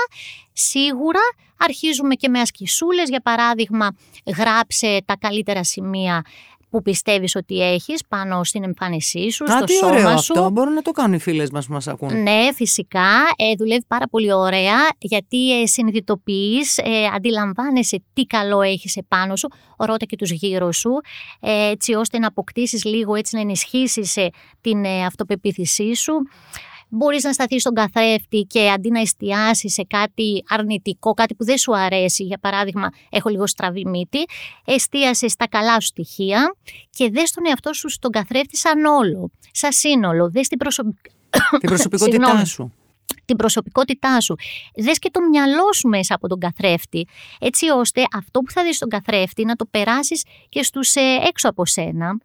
σίγουρα 0.52 1.20
αρχίζουμε 1.56 2.14
και 2.14 2.28
με 2.28 2.40
ασκησούλες, 2.40 3.08
για 3.08 3.20
παράδειγμα 3.20 3.96
γράψε 4.36 5.02
τα 5.04 5.16
καλύτερα 5.16 5.64
σημεία 5.64 6.24
που 6.72 6.82
πιστεύεις 6.82 7.34
ότι 7.36 7.60
έχεις 7.72 8.00
πάνω 8.08 8.44
στην 8.44 8.64
εμφάνισή 8.64 9.30
σου, 9.30 9.44
Α, 9.44 9.56
στο 9.56 9.64
τι 9.64 9.72
σώμα 9.72 9.92
ωραίο 9.92 10.08
σου. 10.08 10.32
αυτό. 10.32 10.50
Μπορούν 10.50 10.72
να 10.72 10.82
το 10.82 10.90
κάνουν 10.90 11.12
οι 11.12 11.18
φίλες 11.18 11.50
μας 11.50 11.66
που 11.66 11.72
μας 11.72 11.88
ακούν. 11.88 12.22
Ναι, 12.22 12.48
φυσικά. 12.54 13.08
Ε, 13.36 13.54
δουλεύει 13.58 13.84
πάρα 13.88 14.08
πολύ 14.08 14.32
ωραία 14.32 14.76
γιατί 14.98 15.60
ε, 15.60 15.66
συνειδητοποιείς, 15.66 16.78
ε, 16.78 17.04
αντιλαμβάνεσαι 17.14 18.02
τι 18.12 18.22
καλό 18.22 18.60
έχεις 18.60 18.96
επάνω 18.96 19.36
σου. 19.36 19.48
Ρώτα 19.76 20.04
και 20.04 20.16
τους 20.16 20.30
γύρω 20.30 20.72
σου, 20.72 20.90
ε, 21.40 21.70
έτσι 21.70 21.94
ώστε 21.94 22.18
να 22.18 22.26
αποκτήσεις 22.26 22.84
λίγο, 22.84 23.14
έτσι 23.14 23.34
να 23.34 23.40
ενισχύσεις 23.40 24.16
ε, 24.16 24.30
την 24.60 24.84
ε, 24.84 25.04
αυτοπεποίθησή 25.04 25.94
σου. 25.94 26.12
Μπορείς 26.94 27.24
να 27.24 27.32
σταθείς 27.32 27.60
στον 27.60 27.74
καθρέφτη 27.74 28.46
και 28.48 28.70
αντί 28.70 28.90
να 28.90 29.00
εστιάσεις 29.00 29.72
σε 29.72 29.84
κάτι 29.88 30.44
αρνητικό, 30.48 31.14
κάτι 31.14 31.34
που 31.34 31.44
δεν 31.44 31.58
σου 31.58 31.76
αρέσει, 31.76 32.22
για 32.22 32.38
παράδειγμα, 32.38 32.88
έχω 33.10 33.28
λίγο 33.28 33.46
στραβή 33.46 33.86
μύτη, 33.86 34.24
εστίασες 34.64 35.32
στα 35.32 35.48
καλά 35.48 35.80
σου 35.80 35.86
στοιχεία 35.86 36.54
και 36.90 37.10
δες 37.10 37.30
τον 37.30 37.44
εαυτό 37.46 37.72
σου 37.72 37.88
στον 37.88 38.10
καθρέφτη 38.10 38.56
σαν 38.56 38.84
όλο, 38.84 39.30
σαν 39.50 39.72
σύνολο. 39.72 40.30
Δες 40.30 40.48
την, 40.48 40.58
την 41.60 41.68
προσωπικότητά 41.70 42.44
σου 42.44 42.72
την 43.24 43.36
προσωπικότητά 43.36 44.20
σου. 44.20 44.34
Δες 44.76 44.98
και 44.98 45.10
το 45.12 45.20
μυαλό 45.30 45.72
σου 45.74 45.88
μέσα 45.88 46.14
από 46.14 46.28
τον 46.28 46.38
καθρέφτη, 46.38 47.06
έτσι 47.40 47.68
ώστε 47.68 48.04
αυτό 48.16 48.40
που 48.40 48.50
θα 48.50 48.62
δεις 48.62 48.76
στον 48.76 48.88
καθρέφτη 48.88 49.44
να 49.44 49.56
το 49.56 49.66
περάσεις 49.70 50.24
και 50.48 50.62
στους 50.62 50.94
ε, 50.94 51.00
έξω 51.28 51.48
από 51.48 51.66
σένα. 51.66 52.18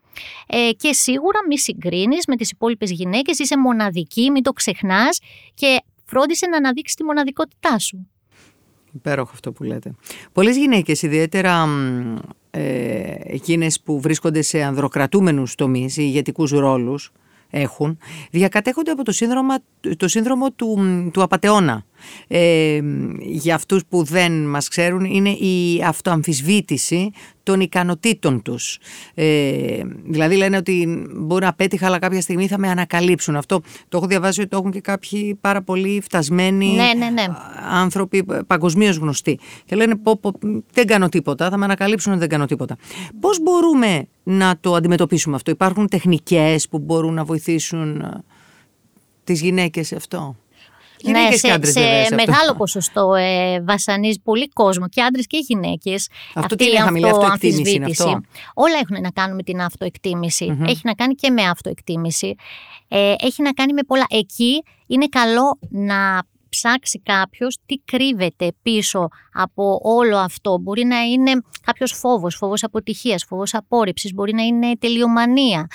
Ε, 0.47 0.69
και 0.77 0.93
σίγουρα 0.93 1.39
μη 1.47 1.59
συγκρίνεις 1.59 2.25
με 2.27 2.35
τις 2.35 2.51
υπόλοιπες 2.51 2.91
γυναίκες, 2.91 3.39
είσαι 3.39 3.57
μοναδική, 3.57 4.31
μην 4.31 4.43
το 4.43 4.51
ξεχνάς 4.51 5.19
και 5.53 5.81
φρόντισε 6.05 6.47
να 6.47 6.57
αναδείξεις 6.57 6.95
τη 6.95 7.03
μοναδικότητά 7.03 7.79
σου. 7.79 8.07
Υπέροχο 8.93 9.31
αυτό 9.33 9.51
που 9.51 9.63
λέτε. 9.63 9.95
Πολλές 10.31 10.57
γυναίκες, 10.57 11.01
ιδιαίτερα 11.01 11.67
ε, 12.51 13.15
εκείνες 13.19 13.81
που 13.81 14.01
βρίσκονται 14.01 14.41
σε 14.41 14.63
ανδροκρατούμενους 14.63 15.55
τομείς 15.55 15.97
ή 15.97 16.01
ηγετικούς 16.05 16.51
ρόλους, 16.51 17.11
έχουν, 17.49 17.97
διακατέχονται 18.31 18.91
από 18.91 19.03
το 19.03 19.11
σύνδρομο, 19.11 19.55
το 19.97 20.07
σύνδρομο 20.07 20.51
του, 20.51 20.77
του 21.13 21.23
απατεώνα. 21.23 21.85
Ε, 22.27 22.79
για 23.19 23.55
αυτούς 23.55 23.85
που 23.89 24.03
δεν 24.03 24.45
μας 24.45 24.67
ξέρουν 24.67 25.05
είναι 25.05 25.29
η 25.29 25.83
αυτοαμφισβήτηση 25.85 27.11
των 27.43 27.59
ικανοτήτων 27.59 28.41
τους. 28.41 28.77
Ε, 29.13 29.81
δηλαδή 30.03 30.35
λένε 30.35 30.57
ότι 30.57 31.05
μπορεί 31.15 31.45
να 31.45 31.53
πέτυχα 31.53 31.85
αλλά 31.85 31.99
κάποια 31.99 32.21
στιγμή 32.21 32.47
θα 32.47 32.57
με 32.57 32.69
ανακαλύψουν. 32.69 33.35
Αυτό 33.35 33.61
το 33.89 33.97
έχω 33.97 34.07
διαβάσει 34.07 34.39
ότι 34.41 34.49
το 34.49 34.57
έχουν 34.57 34.71
και 34.71 34.81
κάποιοι 34.81 35.35
πάρα 35.41 35.61
πολύ 35.61 36.01
φτασμένοι 36.03 36.65
ναι, 36.65 36.93
ναι, 36.97 37.09
ναι. 37.09 37.25
άνθρωποι 37.69 38.25
παγκοσμίως 38.47 38.95
γνωστοί. 38.95 39.39
Και 39.65 39.75
λένε 39.75 39.95
πω, 39.95 40.17
πω, 40.17 40.31
δεν 40.71 40.87
κάνω 40.87 41.09
τίποτα, 41.09 41.49
θα 41.49 41.57
με 41.57 41.65
ανακαλύψουν 41.65 42.11
ότι 42.11 42.19
δεν 42.19 42.29
κάνω 42.29 42.45
τίποτα. 42.45 42.75
Πώς 43.19 43.41
μπορούμε 43.41 44.07
να 44.23 44.57
το 44.59 44.73
αντιμετωπίσουμε 44.73 45.35
αυτό; 45.35 45.51
Υπάρχουν 45.51 45.87
τεχνικές 45.87 46.67
που 46.69 46.79
μπορούν 46.79 47.13
να 47.13 47.23
βοηθήσουν 47.23 48.01
ε, 48.01 48.23
τις 49.23 49.41
γυναίκες 49.41 49.87
σε 49.87 49.95
αυτό; 49.95 50.35
Ναι, 51.03 51.31
σε, 51.31 51.73
σε 52.05 52.15
μεγάλο 52.15 52.53
ποσοστό 52.57 53.13
ε, 53.13 53.61
βασανίζει 53.61 54.19
πολύ 54.23 54.49
κόσμο 54.49 54.87
και 54.87 55.01
άντρες 55.01 55.27
και 55.27 55.37
γυναίκες. 55.37 56.07
Αυτό 56.33 56.55
τι 56.55 56.65
είναι 56.65 56.79
χαμηλή 56.79 57.09
αυτοεκτίμηση 57.09 57.75
είναι 57.75 57.85
αυτό; 57.85 58.21
Όλα 58.53 58.79
έχουν 58.81 59.01
να 59.01 59.11
κάνουν 59.11 59.35
με 59.35 59.43
την 59.43 59.61
αυτοεκτίμηση. 59.61 60.57
Έχει 60.65 60.81
να 60.83 60.93
κάνει 60.93 61.13
και 61.13 61.29
με 61.29 61.43
αυτοεκτίμηση. 61.43 62.35
Ε, 62.87 63.13
έχει 63.19 63.41
να 63.41 63.51
κάνει 63.51 63.73
με 63.73 63.83
πολλά. 63.83 64.05
Εκεί 64.09 64.63
είναι 64.87 65.07
καλό 65.07 65.59
να 65.69 66.23
ψάξει 66.49 67.01
κάποιος 67.05 67.57
τι 67.65 67.75
κρύβεται 67.85 68.51
πίσω 68.61 69.07
από 69.33 69.79
όλο 69.83 70.17
αυτό. 70.17 70.57
Μπορεί 70.57 70.85
να 70.85 71.01
είναι 71.01 71.31
κάποιος 71.65 71.91
φόβος, 71.91 72.35
φόβος 72.35 72.63
αποτυχίας, 72.63 73.23
φόβος 73.27 73.53
απόρριψης, 73.53 74.13
μπορεί 74.13 74.33
να 74.33 74.43
είναι 74.43 74.77
τελειομανία. 74.79 75.67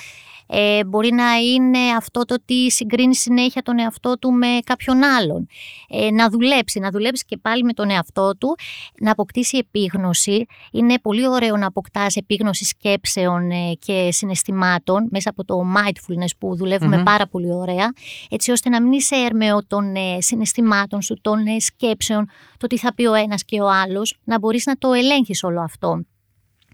Ε, 0.47 0.85
μπορεί 0.85 1.13
να 1.13 1.35
είναι 1.35 1.79
αυτό 1.97 2.25
το 2.25 2.35
ότι 2.35 2.71
συγκρίνει 2.71 3.15
συνέχεια 3.15 3.63
τον 3.63 3.79
εαυτό 3.79 4.19
του 4.19 4.33
με 4.33 4.47
κάποιον 4.65 5.03
άλλον. 5.03 5.47
Ε, 5.89 6.11
να 6.11 6.29
δουλέψει, 6.29 6.79
να 6.79 6.91
δουλέψει 6.91 7.25
και 7.25 7.37
πάλι 7.37 7.63
με 7.63 7.73
τον 7.73 7.91
εαυτό 7.91 8.37
του, 8.37 8.57
να 9.01 9.11
αποκτήσει 9.11 9.57
επίγνωση. 9.57 10.47
Είναι 10.73 10.99
πολύ 10.99 11.29
ωραίο 11.29 11.57
να 11.57 11.67
αποκτάς 11.67 12.17
επίγνωση 12.17 12.65
σκέψεων 12.65 13.51
ε, 13.51 13.73
και 13.79 14.09
συναισθημάτων 14.13 15.09
μέσα 15.11 15.31
από 15.31 15.45
το 15.45 15.63
mindfulness 15.77 16.31
που 16.39 16.57
δουλευουμε 16.57 17.03
πάρα 17.03 17.27
πολύ 17.27 17.53
ωραία, 17.53 17.93
έτσι 18.31 18.51
ώστε 18.51 18.69
να 18.69 18.83
μην 18.83 18.93
είσαι 18.93 19.15
έρμεο 19.17 19.67
των 19.67 19.95
ε, 19.95 20.21
συναισθημάτων 20.21 21.03
σου, 21.03 21.21
των 21.21 21.47
ε, 21.47 21.61
σκέψεων, 21.61 22.29
το 22.57 22.67
τι 22.67 22.79
θα 22.79 22.95
πει 22.95 23.07
ο 23.07 23.15
ένας 23.15 23.45
και 23.45 23.61
ο 23.61 23.71
άλλος, 23.71 24.19
να 24.25 24.39
μπορείς 24.39 24.67
να 24.67 24.77
το 24.77 24.93
ελέγχεις 24.93 25.43
όλο 25.43 25.61
αυτό 25.61 26.03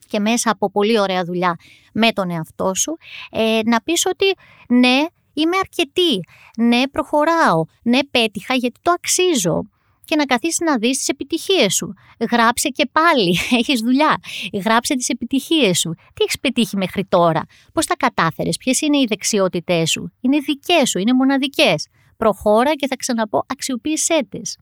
και 0.09 0.21
μέσα 0.21 0.51
από 0.51 0.71
πολύ 0.71 1.01
ωραία 1.01 1.25
δουλειά 1.25 1.57
με 1.93 2.13
τον 2.13 2.31
εαυτό 2.31 2.75
σου, 2.75 2.97
ε, 3.31 3.61
να 3.65 3.81
πεις 3.81 4.07
ότι 4.07 4.25
ναι, 4.69 5.07
είμαι 5.33 5.57
αρκετή, 5.61 6.21
ναι, 6.59 6.89
προχωράω, 6.89 7.65
ναι, 7.83 7.99
πέτυχα 8.11 8.55
γιατί 8.55 8.81
το 8.83 8.91
αξίζω 8.91 9.63
και 10.09 10.17
να 10.17 10.25
καθίσεις 10.25 10.59
να 10.59 10.79
δεις 10.79 10.99
τις 10.99 11.09
επιτυχίες 11.09 11.75
σου. 11.75 11.95
Γράψε 12.31 12.69
και 12.69 12.89
πάλι, 12.93 13.39
έχεις 13.61 13.81
δουλειά. 13.81 14.17
Γράψε 14.65 14.95
τις 14.95 15.09
επιτυχίες 15.09 15.79
σου. 15.79 15.95
Τι 15.95 16.23
έχεις 16.23 16.39
πετύχει 16.41 16.77
μέχρι 16.77 17.05
τώρα, 17.09 17.43
πώς 17.73 17.87
τα 17.87 17.97
κατάφερες, 17.97 18.57
ποιες 18.57 18.81
είναι 18.81 18.99
οι 18.99 19.07
δεξιότητές 19.09 19.91
σου; 19.91 20.13
Είναι 20.21 20.39
δικές 20.39 20.89
σου, 20.89 20.99
είναι 20.99 21.13
μοναδικές. 21.13 21.89
Προχώρα 22.17 22.75
και 22.75 22.87
θα 22.87 22.97
ξαναπώ 22.97 23.45
αξιοποίησέ 23.47 24.27
τις. 24.29 24.59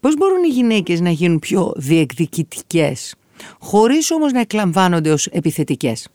Πώς 0.00 0.16
μπορούν 0.16 0.44
οι 0.44 0.48
γυναίκες 0.48 1.00
να 1.00 1.10
γίνουν 1.10 1.38
πιο 1.38 1.72
διεκδικητικές; 1.76 3.14
Χωρίς 3.60 4.10
όμως 4.10 4.32
να 4.32 4.40
εκλαμβάνονται 4.40 5.12
ως 5.12 5.26
επιθετικές. 5.26 6.08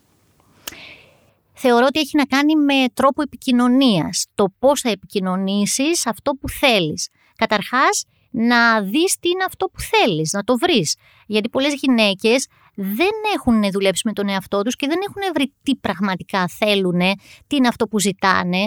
Θεωρώ 1.54 1.86
ότι 1.86 2.00
έχει 2.00 2.18
να 2.18 2.26
κάνει 2.26 2.56
με 2.56 2.86
τρόπο 2.94 3.22
επικοινωνίας, 3.22 4.26
το 4.36 4.46
πώς 4.60 4.82
θα 4.82 4.90
επικοινωνήσεις 4.90 6.08
αυτό 6.08 6.32
που 6.32 6.50
θέλεις. 6.50 7.10
Καταρχάς, 7.36 8.06
να 8.32 8.82
δεις 8.82 9.20
τι 9.20 9.30
είναι 9.30 9.44
αυτό 9.48 9.66
που 9.66 9.80
θέλεις, 9.80 10.32
να 10.32 10.44
το 10.44 10.58
βρεις. 10.58 10.96
Γιατί 11.28 11.50
πολλές 11.50 11.74
γυναίκες 11.74 12.48
δεν 12.76 13.12
έχουν 13.36 13.72
δουλέψει 13.72 14.02
με 14.06 14.14
τον 14.14 14.30
εαυτό 14.30 14.62
τους 14.62 14.76
και 14.76 14.88
δεν 14.88 15.00
έχουν 15.08 15.34
βρει 15.34 15.54
τι 15.64 15.76
πραγματικά 15.76 16.48
θέλουν, 16.48 17.00
τι 17.48 17.56
είναι 17.56 17.68
αυτό 17.68 17.88
που 17.88 18.00
ζητάνε 18.00 18.66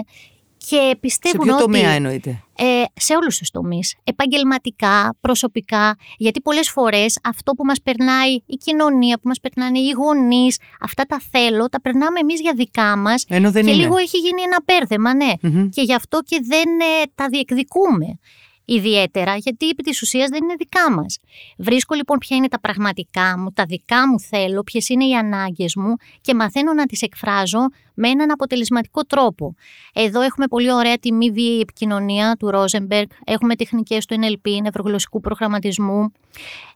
και 0.69 0.97
πιστεύουν 0.99 1.39
σε 1.39 1.45
ποιο 1.45 1.53
ότι, 1.53 1.63
τομέα 1.63 1.89
εννοείται; 1.89 2.43
Ε, 2.57 2.83
σε 2.93 3.13
όλους 3.15 3.37
τους 3.37 3.49
τομείς. 3.49 3.95
Επαγγελματικά, 4.03 5.15
προσωπικά, 5.21 5.97
γιατί 6.17 6.41
πολλές 6.41 6.69
φορές 6.69 7.19
αυτό 7.23 7.51
που 7.51 7.65
μας 7.65 7.81
περνάει 7.81 8.33
η 8.45 8.55
κοινωνία, 8.55 9.15
που 9.15 9.27
μας 9.27 9.39
περνάνε 9.39 9.79
οι 9.79 9.89
γονείς, 9.89 10.59
αυτά 10.81 11.03
τα 11.03 11.21
θέλω, 11.31 11.69
τα 11.69 11.81
περνάμε 11.81 12.19
εμείς 12.19 12.41
για 12.41 12.53
δικά 12.55 12.97
μας 12.97 13.25
Ενώ 13.27 13.51
δεν 13.51 13.65
και 13.65 13.71
είναι. 13.71 13.81
λίγο 13.81 13.97
έχει 13.97 14.17
γίνει 14.17 14.41
ένα 14.41 14.57
πέρδεμα, 14.65 15.15
ναι. 15.15 15.31
Και 15.69 15.81
γι' 15.81 15.93
αυτό 15.93 16.19
και 16.25 16.39
δεν 16.43 16.69
ε, 16.79 17.05
τα 17.15 17.27
διεκδικούμε 17.29 18.19
ιδιαίτερα, 18.67 19.35
γιατί 19.35 19.69
επί 19.69 19.83
της 19.83 20.01
ουσίας 20.01 20.29
δεν 20.29 20.43
είναι 20.43 20.55
δικά 20.57 20.91
μας. 20.91 21.19
Βρίσκω 21.57 21.95
λοιπόν 21.95 22.17
ποια 22.17 22.37
είναι 22.37 22.47
τα 22.47 22.59
πραγματικά 22.59 23.37
μου, 23.37 23.51
τα 23.51 23.65
δικά 23.65 24.07
μου 24.07 24.19
θέλω, 24.19 24.63
ποιες 24.63 24.89
είναι 24.89 25.05
οι 25.05 25.15
ανάγκες 25.15 25.75
μου 25.75 25.95
και 26.21 26.33
μαθαίνω 26.33 26.73
να 26.73 26.85
τις 26.85 27.01
εκφράζω 27.01 27.59
με 27.93 28.09
έναν 28.09 28.31
αποτελεσματικό 28.31 29.01
τρόπο. 29.01 29.55
Εδώ 29.93 30.21
έχουμε 30.21 30.47
πολύ 30.47 30.71
ωραία 30.71 30.97
τη 30.97 31.13
μη 31.13 31.31
βίαιη 31.31 31.59
επικοινωνία 31.59 32.35
του 32.39 32.49
Ρόζεμπεργκ, 32.49 33.07
έχουμε 33.25 33.55
τεχνικές 33.55 34.05
του 34.05 34.15
NLP, 34.15 34.49
νευρογλωσσικού 34.61 35.19
προγραμματισμού, 35.19 36.11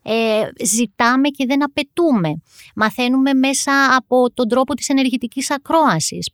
ε, 0.04 0.42
ζητάμε 0.66 1.30
και 1.30 1.46
δεν 1.46 1.64
απαιτούμε. 1.64 2.42
Μαθαίνουμε 2.76 3.34
μέσα 3.34 3.96
από 3.96 4.32
τον 4.34 4.48
τρόπο 4.48 4.74
της 4.74 4.90
ενεργητικής 4.90 5.52
ακρόασης. 5.52 6.30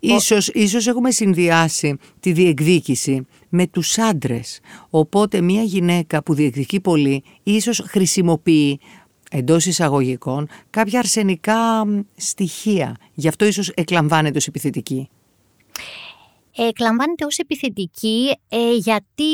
Ίσως, 0.00 0.48
ίσως 0.48 0.86
έχουμε 0.86 1.10
συνδυάσει 1.10 1.98
τη 2.20 2.32
διεκδίκηση 2.32 3.26
με 3.48 3.66
τους 3.66 3.98
άντρες. 3.98 4.60
Οπότε 4.90 5.40
μια 5.40 5.62
γυναίκα 5.62 6.22
που 6.22 6.34
διεκδικεί 6.34 6.80
πολύ 6.80 7.22
ίσως 7.42 7.82
χρησιμοποιεί 7.86 8.80
εντός 9.30 9.66
εισαγωγικών 9.66 10.48
κάποια 10.70 10.98
αρσενικά 10.98 11.84
στοιχεία. 12.16 12.96
Γι' 13.14 13.28
αυτό 13.28 13.44
ίσως 13.44 13.68
εκλαμβάνεται 13.68 14.36
ως 14.36 14.46
επιθετική. 14.46 15.08
Εκλαμβάνεται 16.58 17.24
ως 17.24 17.38
επιθετική 17.38 18.36
ε, 18.48 18.72
γιατί 18.72 19.24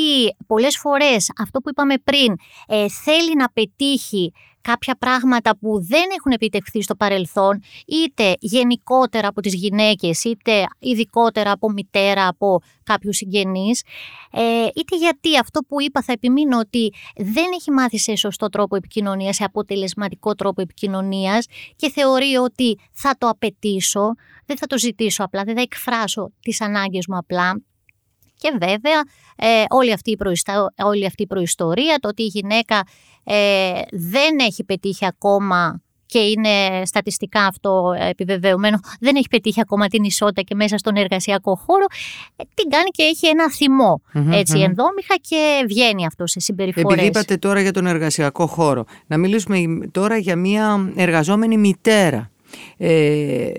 πολλές 0.47 0.77
φορές 0.77 1.31
αυτό 1.37 1.59
που 1.59 1.69
είπαμε 1.69 1.95
πριν 2.03 2.35
ε, 2.67 2.85
θέλει 2.89 3.35
να 3.35 3.49
πετύχει 3.49 4.31
κάποια 4.63 4.95
πράγματα 4.95 5.57
που 5.57 5.83
δεν 5.83 6.03
έχουν 6.17 6.31
επιτευχθεί 6.31 6.81
στο 6.81 6.95
παρελθόν, 6.95 7.61
είτε 7.87 8.35
γενικότερα 8.39 9.27
από 9.27 9.41
τις 9.41 9.53
γυναίκες, 9.53 10.23
είτε 10.23 10.65
ειδικότερα 10.79 11.51
από 11.51 11.71
μητέρα, 11.71 12.27
από 12.27 12.61
κάποιους 12.83 13.17
συγγενείς, 13.17 13.83
ε, 14.31 14.67
είτε 14.75 14.97
γιατί 14.97 15.37
αυτό 15.37 15.59
που 15.59 15.81
είπα 15.81 16.01
θα 16.01 16.11
επιμείνω 16.11 16.57
ότι 16.57 16.93
δεν 17.15 17.45
έχει 17.53 17.71
μάθει 17.71 17.97
σε 17.97 18.15
σωστό 18.15 18.49
τρόπο 18.49 18.75
επικοινωνίας, 18.75 19.35
σε 19.35 19.43
αποτελεσματικό 19.43 20.35
τρόπο 20.35 20.61
επικοινωνίας 20.61 21.45
και 21.75 21.89
θεωρεί 21.89 22.35
ότι 22.35 22.79
θα 22.91 23.15
το 23.17 23.27
απαιτήσω, 23.27 24.13
δεν 24.45 24.57
θα 24.57 24.67
το 24.67 24.77
ζητήσω 24.77 25.23
απλά, 25.23 25.43
δεν 25.43 25.55
θα 25.55 25.61
εκφράσω 25.61 26.31
τις 26.39 26.61
ανάγκες 26.61 27.07
μου 27.07 27.17
απλά, 27.17 27.61
και 28.43 28.57
βέβαια 28.59 29.01
ε, 29.35 29.63
όλη, 29.69 29.91
αυτή 29.93 30.11
η 30.11 30.17
όλη 30.83 31.05
αυτή 31.05 31.23
η 31.23 31.27
προϊστορία, 31.27 31.97
το 31.99 32.07
ότι 32.07 32.23
η 32.23 32.25
γυναίκα 32.25 32.83
ε, 33.23 33.71
δεν 33.91 34.39
έχει 34.39 34.63
πετύχει 34.63 35.05
ακόμα 35.05 35.81
και 36.05 36.19
είναι 36.19 36.85
στατιστικά 36.85 37.45
αυτό 37.45 37.93
επιβεβαιωμένο, 38.09 38.79
δεν 38.99 39.15
έχει 39.15 39.27
πετύχει 39.29 39.61
ακόμα 39.61 39.87
την 39.87 40.03
ισότητα 40.03 40.41
και 40.41 40.55
μέσα 40.55 40.77
στον 40.77 40.95
εργασιακό 40.95 41.55
χώρο, 41.55 41.85
ε, 42.35 42.43
την 42.53 42.69
κάνει 42.69 42.89
και 42.89 43.03
έχει 43.03 43.27
ένα 43.27 43.51
θυμό 43.51 44.01
έτσι, 44.13 44.59
ενδόμηχα 44.59 45.15
και 45.21 45.65
βγαίνει 45.67 46.05
αυτό 46.05 46.27
σε 46.27 46.39
συμπεριφορές. 46.39 46.91
Επειδή 46.91 47.07
είπατε 47.07 47.37
τώρα 47.37 47.61
για 47.61 47.71
τον 47.71 47.85
εργασιακό 47.85 48.47
χώρο, 48.47 48.85
να 49.07 49.17
μιλήσουμε 49.17 49.87
τώρα 49.91 50.17
για 50.17 50.35
μια 50.35 50.91
εργαζόμενη 50.95 51.57
μητέρα 51.57 52.31
ε, 52.77 53.51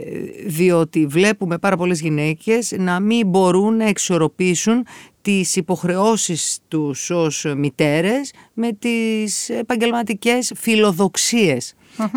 διότι 0.47 1.06
βλέπουμε 1.06 1.59
πάρα 1.59 1.76
πολλές 1.76 2.00
γυναίκες 2.00 2.75
να 2.78 3.00
μην 3.00 3.26
μπορούν 3.26 3.76
να 3.76 3.88
εξορροπήσουν 3.88 4.87
τις 5.25 5.57
υποχρεώσεις 5.57 6.59
τους 6.69 7.11
ως 7.11 7.47
μητέρες 7.57 8.33
με 8.52 8.73
τις 8.73 9.49
επαγγελματικές 9.49 10.52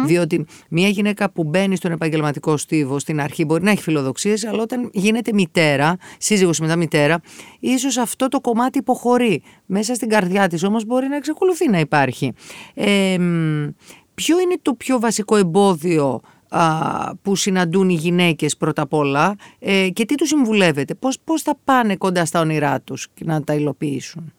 Διότι 0.05 0.45
μια 0.69 0.87
γυναίκα 0.87 1.31
που 1.31 1.43
μπαίνει 1.43 1.75
στον 1.75 1.91
επαγγελματικό 1.91 2.57
στίβο 2.57 2.99
στην 2.99 3.21
αρχή 3.21 3.45
μπορεί 3.45 3.63
να 3.63 3.71
έχει 3.71 3.81
φιλοδοξίες, 3.81 4.45
αλλά 4.45 4.61
όταν 4.61 4.89
γίνεται 4.93 5.33
μητέρα, 5.33 5.97
σύζυγος 6.17 6.59
μετά 6.59 6.75
μητέρα, 6.75 7.19
ίσως 7.59 7.97
αυτό 7.97 8.27
το 8.27 8.41
κομμάτι 8.41 8.77
υποχωρεί. 8.77 9.41
Μέσα 9.65 9.93
στην 9.95 10.09
καρδιά 10.09 10.47
της 10.47 10.63
όμως 10.63 10.85
μπορεί 10.85 11.07
να 11.07 11.15
εξακολουθεί 11.15 11.69
να 11.69 11.79
υπάρχει. 11.79 12.33
Ε, 12.73 13.17
ποιο 14.13 14.39
είναι 14.39 14.57
το 14.61 14.73
πιο 14.73 14.99
βασικό 14.99 15.35
εμπόδιο 15.35 16.21
που 17.21 17.35
συναντούν 17.35 17.89
οι 17.89 17.93
γυναίκες 17.93 18.57
πρώτα 18.57 18.81
απ' 18.81 18.93
όλα 18.93 19.35
ε, 19.59 19.89
και 19.89 20.05
τι 20.05 20.15
τους 20.15 20.27
συμβουλεύετε, 20.27 20.95
πώς, 20.95 21.19
πώς 21.23 21.41
θα 21.41 21.57
πάνε 21.63 21.95
κοντά 21.95 22.25
στα 22.25 22.39
όνειρά 22.39 22.81
τους 22.81 23.07
και 23.13 23.23
να 23.25 23.43
τα 23.43 23.53
υλοποιήσουν; 23.53 24.33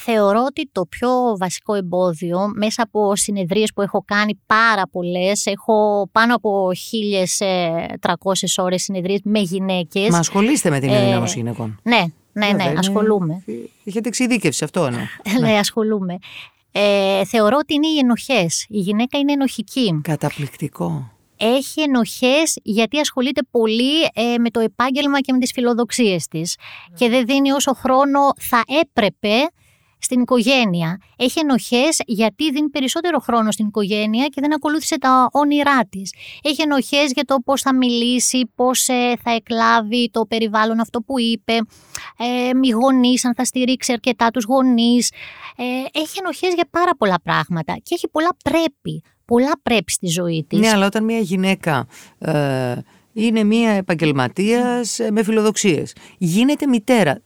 Θεωρώ 0.00 0.44
ότι 0.46 0.68
το 0.72 0.86
πιο 0.88 1.08
βασικό 1.38 1.74
εμπόδιο 1.74 2.52
μέσα 2.54 2.82
από 2.82 3.16
συνεδρίες 3.16 3.72
που 3.72 3.82
έχω 3.82 4.02
κάνει 4.06 4.40
πάρα 4.46 4.82
πολλές, 4.92 5.46
έχω 5.46 6.08
πάνω 6.12 6.34
από 6.34 6.70
1.300 8.00 8.16
ώρες 8.56 8.82
συνεδρίες 8.82 9.20
με 9.22 9.38
γυναίκες. 9.38 10.08
Μα 10.08 10.18
ασχολείστε 10.18 10.70
με 10.70 10.80
την 10.80 10.88
ε, 10.88 10.96
ενδυνάμωση 10.96 11.38
γυναικών. 11.38 11.80
Ναι, 11.82 12.04
Ναι, 12.32 12.52
ναι, 12.52 12.72
ασχολούμαι. 12.76 13.42
Έχετε 13.84 14.08
εξειδίκευση 14.08 14.64
αυτό, 14.64 14.88
ναι. 14.90 15.08
ναι, 15.40 15.58
ασχολούμαι. 15.58 16.18
Ε, 16.72 17.24
θεωρώ 17.24 17.56
ότι 17.60 17.74
είναι 17.74 17.86
οι 17.86 17.98
ενοχές. 17.98 18.66
Η 18.68 18.78
γυναίκα 18.78 19.18
είναι 19.18 19.32
ενοχική. 19.32 20.00
Καταπληκτικό. 20.02 21.12
Έχει 21.36 21.80
ενοχές 21.80 22.58
γιατί 22.62 22.98
ασχολείται 22.98 23.40
πολύ 23.50 24.02
ε, 24.14 24.38
με 24.38 24.50
το 24.50 24.60
επάγγελμα 24.60 25.20
και 25.20 25.32
με 25.32 25.38
τις 25.38 25.52
φιλοδοξίες 25.52 26.26
της. 26.26 26.56
Και 26.94 27.08
δεν 27.08 27.26
δίνει 27.26 27.50
όσο 27.50 27.72
χρόνο 27.74 28.20
θα 28.38 28.62
έπρεπε 28.80 29.50
στην 29.98 30.20
οικογένεια. 30.20 31.00
Έχει 31.16 31.38
ενοχές 31.40 32.00
γιατί 32.06 32.50
δίνει 32.50 32.68
περισσότερο 32.68 33.18
χρόνο 33.18 33.50
στην 33.50 33.66
οικογένεια 33.66 34.26
και 34.26 34.40
δεν 34.40 34.54
ακολούθησε 34.54 34.98
τα 34.98 35.28
όνειρά 35.32 35.80
της. 35.88 36.14
Έχει 36.42 36.62
ενοχές 36.62 37.12
για 37.12 37.24
το 37.24 37.36
πώς 37.44 37.60
θα 37.60 37.74
μιλήσει, 37.74 38.50
πώς 38.54 38.88
ε, 38.88 39.16
θα 39.22 39.30
εκλάβει 39.30 40.10
το 40.12 40.26
περιβάλλον 40.28 40.80
αυτό 40.80 41.00
που 41.00 41.18
είπε, 41.20 41.52
ε, 42.18 42.54
μη 42.54 42.68
γονείς, 42.68 43.24
αν 43.24 43.34
θα 43.34 43.44
στηρίξει 43.44 43.92
αρκετά 43.92 44.30
τους 44.30 44.44
γονείς. 44.44 45.10
Ε, 45.56 45.64
έχει 45.98 46.18
ενοχές 46.18 46.54
για 46.54 46.68
πάρα 46.70 46.90
πολλά 46.98 47.20
πράγματα 47.22 47.72
και 47.82 47.94
έχει 47.94 48.08
πολλά 48.08 48.36
πρέπει. 48.44 49.02
Πολλά 49.24 49.52
πρέπει 49.62 49.92
στη 49.92 50.06
ζωή 50.06 50.44
της. 50.48 50.58
Ναι, 50.58 50.68
αλλά 50.68 50.86
όταν 50.86 51.04
μια 51.04 51.18
γυναίκα. 51.18 51.86
Ε, 52.18 52.74
είναι 53.12 53.44
μια 53.44 53.70
επαγγελματίας 53.70 54.98
ε, 54.98 55.10
με 55.10 55.22
φιλοδοξίες. 55.22 55.94
Γίνεται 56.18 56.66
μητέρα 56.66 57.20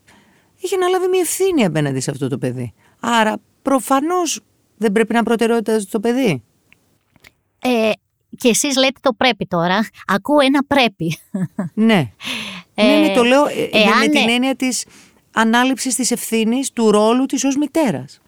είχε 0.63 0.75
αναλάβει 0.75 1.09
μια 1.09 1.21
ευθύνη 1.21 1.65
απέναντι 1.65 2.01
σε 2.01 2.11
αυτό 2.11 2.29
το 2.29 2.39
παιδί. 2.39 2.75
Άρα 3.01 3.37
προφανώς 3.63 4.41
δεν 4.77 4.93
πρέπει 4.93 5.15
να 5.15 5.23
προτεραιότητα 5.23 5.81
στο 5.81 6.01
παιδί. 6.01 6.43
Ε, 7.63 7.91
και 8.37 8.49
εσείς 8.49 8.77
λέτε 8.77 9.01
το 9.03 9.13
πρέπει 9.13 9.47
τώρα. 9.47 9.89
Ακούω 10.07 10.41
ένα 10.41 10.65
πρέπει. 10.65 11.17
Ναι. 11.75 12.13
Ε, 12.75 12.87
ναι, 12.87 13.07
ναι, 13.07 13.15
το 13.15 13.23
λέω 13.23 13.47
ε, 13.47 13.85
με 14.01 14.09
την 14.09 14.29
έννοια 14.29 14.57
της 14.57 14.85
ανάληψης 15.33 15.95
της 15.95 16.11
ευθύνης 16.11 16.71
του 16.71 16.91
ρόλου 16.91 17.27
της 17.27 17.45
ως 17.45 17.57
μητέρας. 17.57 18.21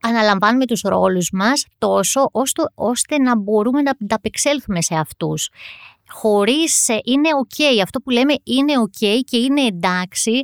Αναλαμβάνουμε 0.00 0.66
τους 0.66 0.80
ρόλους 0.80 1.30
μας 1.32 1.66
τόσο 1.78 2.30
ώστε 2.74 3.18
να 3.18 3.36
μπορούμε 3.36 3.82
να 3.82 3.92
ανταπεξέλθουμε 4.00 4.82
σε 4.82 4.94
αυτούς 4.94 5.48
χωρίς 6.08 6.88
ε, 6.88 7.00
είναι 7.04 7.28
ok, 7.46 7.80
αυτό 7.82 8.00
που 8.00 8.10
λέμε 8.10 8.34
είναι 8.44 8.72
ok 8.86 9.20
και 9.24 9.36
είναι 9.36 9.60
εντάξει 9.60 10.42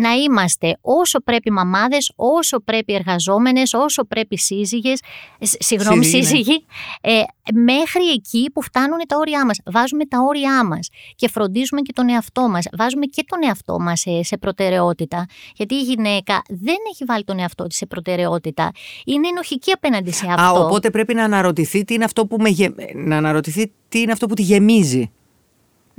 να 0.00 0.12
είμαστε 0.12 0.78
όσο 0.80 1.20
πρέπει 1.20 1.50
μαμάδες, 1.50 2.12
όσο 2.16 2.60
πρέπει 2.60 2.94
εργαζόμενες, 2.94 3.74
όσο 3.74 4.04
πρέπει 4.04 4.38
σύζυγες, 4.38 5.00
συγγνώμη 5.40 6.04
σύζυγοι, 6.04 6.64
ε, 7.00 7.22
μέχρι 7.54 8.10
εκεί 8.14 8.50
που 8.52 8.62
φτάνουν 8.62 8.98
τα 9.08 9.16
όρια 9.16 9.46
μας. 9.46 9.58
Βάζουμε 9.64 10.04
τα 10.04 10.18
όρια 10.28 10.64
μας 10.64 10.88
και 11.14 11.28
φροντίζουμε 11.28 11.80
και 11.80 11.92
τον 11.92 12.08
εαυτό 12.08 12.48
μας. 12.48 12.66
Βάζουμε 12.78 13.06
και 13.06 13.24
τον 13.26 13.38
εαυτό 13.46 13.80
μας 13.80 14.00
σε, 14.00 14.22
σε 14.22 14.36
προτεραιότητα. 14.38 15.26
Γιατί 15.54 15.74
η 15.74 15.82
γυναίκα 15.82 16.42
δεν 16.48 16.76
έχει 16.92 17.04
βάλει 17.04 17.24
τον 17.24 17.38
εαυτό 17.38 17.66
της 17.66 17.76
σε 17.76 17.86
προτεραιότητα. 17.86 18.70
Είναι 19.04 19.28
ενοχική 19.28 19.72
απέναντι 19.72 20.10
σε 20.10 20.26
αυτό. 20.28 20.42
Α, 20.42 20.64
οπότε 20.64 20.90
πρέπει 20.90 21.14
να 21.14 21.24
αναρωτηθεί 21.24 21.84
τι 21.84 21.94
είναι 21.94 22.04
αυτό 22.04 22.26
που, 22.26 22.36
με, 22.40 22.50
να 22.94 23.16
αναρωτηθεί 23.16 23.72
τι 23.88 24.00
είναι 24.00 24.12
αυτό 24.12 24.26
που 24.26 24.34
τη 24.34 24.42
γεμίζει. 24.42 25.10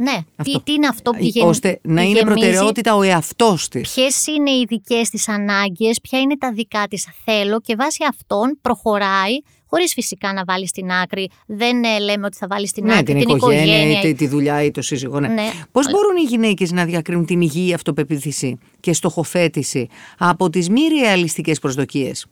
Ναι, 0.01 0.43
τι, 0.43 0.61
τι 0.63 0.73
είναι 0.73 0.87
αυτό 0.87 1.11
που 1.11 1.17
γεμίζει. 1.23 1.49
Ώστε 1.49 1.79
να 1.83 2.01
είναι 2.01 2.19
προτεραιότητα 2.19 2.95
ο 2.95 3.01
εαυτός 3.01 3.67
της. 3.67 3.93
Ποιες 3.93 4.27
είναι 4.27 4.51
οι 4.51 4.65
δικές 4.67 5.09
της 5.09 5.27
ανάγκες, 5.27 6.01
ποια 6.01 6.19
είναι 6.19 6.37
τα 6.37 6.51
δικά 6.51 6.87
της 6.87 7.07
θέλω 7.25 7.59
και 7.59 7.75
βάσει 7.75 8.03
αυτών 8.09 8.57
προχωράει, 8.61 9.33
χωρίς 9.65 9.93
φυσικά 9.93 10.33
να 10.33 10.43
βάλει 10.47 10.67
στην 10.67 10.91
άκρη. 10.91 11.29
Δεν 11.45 11.83
ε, 11.83 11.99
λέμε 11.99 12.25
ότι 12.25 12.37
θα 12.37 12.47
βάλει 12.49 12.67
στην 12.67 12.85
ναι, 12.85 12.93
άκρη 12.93 13.03
την, 13.03 13.25
την 13.25 13.35
οικογένεια, 13.35 13.63
οικογένεια 13.63 14.01
ή 14.01 14.13
τη 14.13 14.27
δουλειά 14.27 14.63
ή 14.63 14.71
το 14.71 14.81
σύζυγο. 14.81 15.19
Ναι. 15.19 15.27
ναι. 15.27 15.51
Πώς 15.71 15.91
μπορούν 15.91 16.17
οι 16.17 16.25
γυναίκες 16.27 16.71
να 16.71 16.85
διακρίνουν 16.85 17.25
την 17.25 17.41
υγιή 17.41 17.73
αυτοπεποίθηση 17.73 18.57
και 18.79 18.93
στοχοθέτηση 18.93 19.87
από 20.17 20.49
τις 20.49 20.69
μη 20.69 20.81
ρεαλιστικές 20.87 21.59
προσδοκίες; 21.59 22.25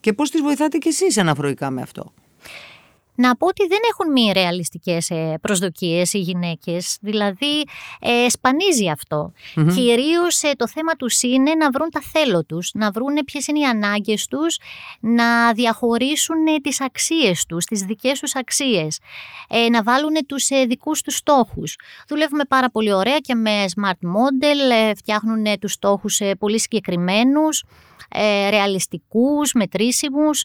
Και 0.00 0.12
πώς 0.12 0.30
τις 0.30 0.40
βοηθάτε 0.40 0.78
κι 0.78 0.88
εσείς 0.88 1.18
αναφροϊκά 1.18 1.70
με 1.70 1.82
αυτό; 1.82 2.12
Να 3.14 3.36
πω 3.36 3.46
ότι 3.46 3.66
δεν 3.66 3.78
έχουν 3.90 4.12
μη 4.12 4.32
ρεαλιστικές 4.32 5.10
ε, 5.10 5.38
προσδοκίες 5.40 6.12
οι 6.12 6.18
γυναίκες, 6.18 6.98
δηλαδή 7.00 7.64
ε, 8.00 8.28
σπανίζει 8.28 8.88
αυτό. 8.88 9.32
Mm-hmm. 9.56 9.72
Κυρίως 9.74 10.42
ε, 10.42 10.52
το 10.56 10.68
θέμα 10.68 10.92
τους 10.92 11.22
είναι 11.22 11.54
να 11.54 11.70
βρουν 11.70 11.90
τα 11.90 12.00
θέλω 12.12 12.44
τους, 12.44 12.70
να 12.74 12.90
βρουν 12.90 13.14
ποιες 13.24 13.46
είναι 13.46 13.58
οι 13.58 13.64
ανάγκες 13.64 14.26
τους, 14.26 14.58
να 15.00 15.52
διαχωρίσουν 15.52 16.46
ε, 16.46 16.56
τις 16.62 16.80
αξίες 16.80 17.46
τους, 17.46 17.64
τις 17.64 17.82
δικές 17.82 18.20
τους 18.20 18.34
αξίες, 18.34 18.98
ε, 19.48 19.68
να 19.68 19.82
βάλουν 19.82 20.26
τους 20.26 20.48
ε, 20.48 20.64
δικούς 20.64 21.02
τους 21.02 21.16
στόχους. 21.16 21.76
Δουλεύουμε 22.08 22.44
πάρα 22.44 22.70
πολύ 22.70 22.92
ωραία 22.92 23.18
και 23.18 23.34
με 23.34 23.64
smart 23.74 24.06
model, 24.06 24.92
φτιάχνουν 24.96 25.58
τους 25.60 25.72
στόχους 25.72 26.20
πολύ 26.38 26.60
συγκεκριμένους, 26.60 27.64
ρεαλιστικούς, 28.50 29.52
μετρήσιμους 29.52 30.44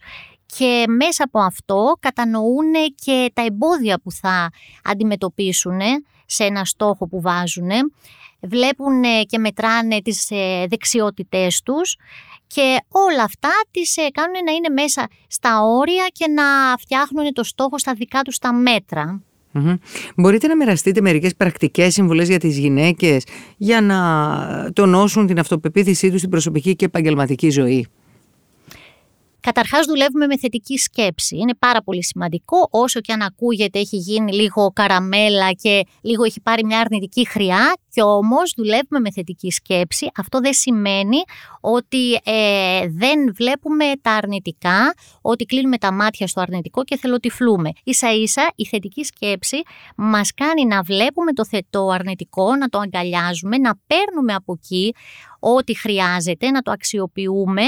και 0.58 0.86
μέσα 0.88 1.24
από 1.24 1.40
αυτό 1.40 1.98
κατανοούν 2.00 2.72
και 2.96 3.32
τα 3.34 3.46
εμπόδια 3.46 4.00
που 4.04 4.12
θα 4.12 4.50
αντιμετωπίσουν 4.84 5.80
σε 6.26 6.44
ένα 6.44 6.66
στόχο 6.66 7.08
που 7.08 7.22
βάζουν, 7.22 7.70
βλέπουν 8.42 9.02
και 9.28 9.38
μετράνε 9.38 10.02
τις 10.02 10.28
ε, 10.30 10.66
δεξιότητές 10.70 11.62
τους 11.62 11.98
και 12.48 12.78
όλα 12.88 13.24
αυτά 13.24 13.50
τις 13.72 13.98
ε, 13.98 14.10
κάνουν 14.12 14.44
να 14.46 14.52
είναι 14.52 14.70
μέσα 14.82 15.08
στα 15.28 15.62
όρια 15.62 16.08
και 16.12 16.28
να 16.28 16.78
φτιάχνουν 16.78 17.34
το 17.34 17.44
στόχο 17.44 17.78
στα 17.78 17.94
δικά 17.94 18.22
τους 18.22 18.38
τα 18.38 18.54
μέτρα. 18.54 19.22
Μπορείτε 20.16 20.48
να 20.48 20.56
μοιραστείτε 20.56 21.02
μερικές 21.02 21.36
πρακτικές 21.36 21.94
συμβουλές 21.94 22.28
για 22.28 22.40
τις 22.40 22.58
γυναίκες 22.58 23.24
για 23.58 23.82
να 23.82 24.72
τονώσουν 24.74 25.28
την 25.28 25.40
αυτοπεποίθησή 25.40 26.10
τους 26.10 26.18
στην 26.20 26.30
προσωπική 26.30 26.76
και 26.76 26.86
επαγγελματική 26.86 27.50
ζωή; 27.50 27.88
Καταρχάς 29.42 29.86
δουλεύουμε 29.86 30.26
με 30.26 30.38
θετική 30.38 30.78
σκέψη. 30.78 31.38
Είναι 31.38 31.56
πάρα 31.60 31.82
πολύ 31.82 32.04
σημαντικό, 32.04 32.68
όσο 32.72 33.00
και 33.00 33.14
αν 33.14 33.22
ακούγεται 33.22 33.80
έχει 33.80 33.98
γίνει 33.98 34.34
λίγο 34.34 34.72
καραμέλα 34.74 35.52
και 35.52 35.84
λίγο 36.02 36.24
έχει 36.24 36.42
πάρει 36.42 36.66
μια 36.66 36.80
αρνητική 36.80 37.28
χρειά 37.28 37.78
και 37.90 38.02
όμως 38.02 38.54
δουλεύουμε 38.56 39.00
με 39.00 39.12
θετική 39.12 39.52
σκέψη. 39.52 40.10
Αυτό 40.16 40.40
δεν 40.40 40.54
σημαίνει 40.54 41.18
ότι 41.62 42.14
ε, 42.24 42.88
δεν 42.90 43.34
βλέπουμε 43.36 43.86
τα 44.02 44.12
αρνητικά, 44.12 44.94
ότι 45.22 45.46
κλείνουμε 45.46 45.78
τα 45.78 45.92
μάτια 45.92 46.28
στο 46.28 46.42
αρνητικό 46.42 46.84
και 46.84 46.98
θελοτυφλούμε. 46.98 47.70
Ίσα 47.84 48.14
ίσα 48.14 48.52
η 48.56 48.66
θετική 48.66 49.04
σκέψη 49.04 49.62
μας 49.96 50.34
κάνει 50.34 50.66
να 50.66 50.82
βλέπουμε 50.82 51.34
το 51.34 51.46
θετό 51.46 51.90
αρνητικό, 51.90 52.56
να 52.56 52.70
το 52.70 52.80
αγκαλιάζουμε, 52.80 53.58
να 53.58 53.74
παίρνουμε 53.88 54.34
από 54.34 54.54
εκεί 54.54 54.94
ό,τι 55.40 55.78
χρειάζεται, 55.78 56.50
να 56.50 56.62
το 56.62 56.72
αξιοποιούμε 56.72 57.64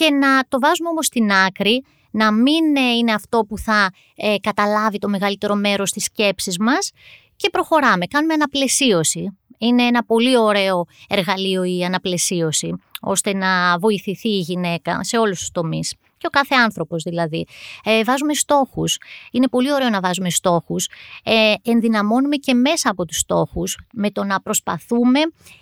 και 0.00 0.10
να 0.10 0.44
το 0.48 0.58
βάζουμε 0.60 0.88
όμως 0.88 1.06
στην 1.06 1.32
άκρη, 1.32 1.84
να 2.10 2.32
μην 2.32 2.76
ε, 2.76 2.80
είναι 2.80 3.12
αυτό 3.12 3.44
που 3.48 3.58
θα 3.58 3.90
ε, 4.16 4.34
καταλάβει 4.40 4.98
το 4.98 5.08
μεγαλύτερο 5.08 5.54
μέρος 5.54 5.90
της 5.90 6.04
σκέψης 6.04 6.58
μας 6.58 6.90
και 7.36 7.50
προχωράμε, 7.50 8.06
κάνουμε 8.06 8.34
αναπλαισίωση. 8.34 9.38
Είναι 9.58 9.82
ένα 9.82 10.04
πολύ 10.04 10.38
ωραίο 10.38 10.86
εργαλείο 11.08 11.64
η 11.64 11.84
αναπλαισίωση, 11.84 12.72
ώστε 13.00 13.34
να 13.34 13.78
βοηθηθεί 13.78 14.28
η 14.28 14.38
γυναίκα 14.38 15.04
σε 15.04 15.18
όλους 15.18 15.38
τους 15.38 15.50
τομείς 15.50 15.94
και 16.16 16.26
ο 16.26 16.30
κάθε 16.30 16.54
άνθρωπος 16.54 17.02
δηλαδή. 17.02 17.46
Ε, 17.84 18.04
βάζουμε 18.04 18.34
στόχους. 18.34 18.98
Είναι 19.32 19.48
πολύ 19.48 19.72
ωραίο 19.72 19.88
να 19.88 20.00
βάζουμε 20.00 20.30
στόχους. 20.30 20.88
Ε, 21.24 21.54
ενδυναμώνουμε 21.62 22.36
και 22.36 22.54
μέσα 22.54 22.90
από 22.90 23.04
τους 23.04 23.16
στόχους 23.16 23.78
με 23.92 24.10
το 24.10 24.24
να 24.24 24.40
προσπαθούμε 24.40 25.20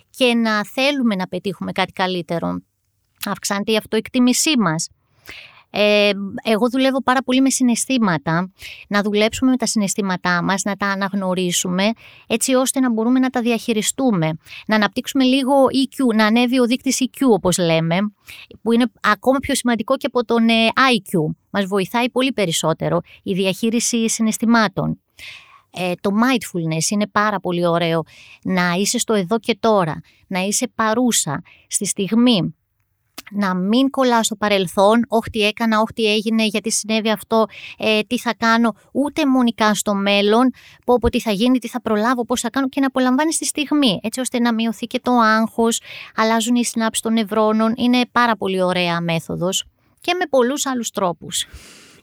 και 0.09 0.33
να 0.33 0.65
θέλουμε 0.65 1.15
να 1.15 1.27
πετύχουμε 1.27 1.71
κάτι 1.71 1.91
καλύτερο 1.91 2.59
αυξάνεται 3.25 3.71
η 3.71 3.77
αυτοεκτίμησή 3.77 4.57
μας. 4.57 4.89
Ε, 5.71 6.11
εγώ 6.43 6.69
δουλεύω 6.69 7.03
πάρα 7.03 7.23
πολύ 7.23 7.41
με 7.41 7.49
συναισθήματα, 7.49 8.51
να 8.87 9.01
δουλέψουμε 9.01 9.51
με 9.51 9.57
τα 9.57 9.65
συναισθήματά 9.65 10.43
μας, 10.43 10.63
να 10.63 10.75
τα 10.75 10.87
αναγνωρίσουμε, 10.87 11.91
έτσι 12.27 12.53
ώστε 12.53 12.79
να 12.79 12.91
μπορούμε 12.91 13.19
να 13.19 13.29
τα 13.29 13.41
διαχειριστούμε. 13.41 14.37
Να 14.67 14.75
αναπτύξουμε 14.75 15.23
λίγο 15.23 15.53
EQ, 15.53 16.15
να 16.15 16.25
ανέβει 16.25 16.59
ο 16.59 16.65
δείκτης 16.65 16.97
EQ 17.01 17.27
όπως 17.31 17.57
λέμε, 17.57 17.97
που 18.61 18.71
είναι 18.71 18.85
ακόμα 19.01 19.37
πιο 19.39 19.55
σημαντικό 19.55 19.97
και 19.97 20.05
από 20.05 20.25
τον 20.25 20.49
ε, 20.49 20.67
IQ. 20.75 21.35
Μας 21.49 21.65
βοηθάει 21.65 22.09
πολύ 22.09 22.31
περισσότερο 22.33 23.01
η 23.23 23.33
διαχείριση 23.33 24.09
συναισθημάτων. 24.09 24.99
Ε, 25.71 25.91
το 26.01 26.09
mindfulness 26.09 26.89
είναι 26.89 27.07
πάρα 27.07 27.39
πολύ 27.39 27.67
ωραίο, 27.67 28.03
να 28.43 28.71
είσαι 28.73 28.99
στο 28.99 29.13
εδώ 29.13 29.39
και 29.39 29.57
τώρα, 29.59 30.01
να 30.27 30.39
είσαι 30.39 30.67
παρούσα 30.75 31.41
στη 31.67 31.85
στιγμή, 31.85 32.55
να 33.31 33.55
μην 33.55 33.89
κολλάω 33.89 34.23
στο 34.23 34.35
παρελθόν, 34.35 35.05
όχι 35.07 35.29
τι 35.29 35.41
έκανα, 35.41 35.79
όχι 35.79 35.93
τι 35.93 36.13
έγινε, 36.13 36.45
γιατί 36.45 36.71
συνέβη 36.71 37.09
αυτό, 37.09 37.45
ε, 37.77 37.99
τι 38.07 38.17
θα 38.17 38.33
κάνω, 38.37 38.73
ούτε 38.91 39.27
μονικά 39.27 39.73
στο 39.73 39.95
μέλλον, 39.95 40.51
πω 40.85 40.97
πω 41.01 41.09
τι 41.09 41.19
θα 41.19 41.31
γίνει, 41.31 41.59
τι 41.59 41.67
θα 41.67 41.81
προλάβω, 41.81 42.25
πώς 42.25 42.41
θα 42.41 42.49
κάνω 42.49 42.69
και 42.69 42.79
να 42.79 42.87
απολαμβάνεις 42.87 43.37
τη 43.37 43.45
στιγμή, 43.45 43.99
έτσι 44.03 44.19
ώστε 44.19 44.39
να 44.39 44.53
μειωθεί 44.53 44.85
και 44.85 44.99
το 45.03 45.11
άγχος, 45.11 45.81
αλλάζουν 46.15 46.55
οι 46.55 46.65
συνάψεις 46.65 47.03
των 47.03 47.13
νευρώνων, 47.13 47.73
είναι 47.77 48.01
πάρα 48.11 48.35
πολύ 48.35 48.61
ωραία 48.61 49.01
μέθοδος 49.01 49.63
και 50.01 50.13
με 50.19 50.25
πολλούς 50.29 50.65
άλλους 50.65 50.89
τρόπους. 50.89 51.45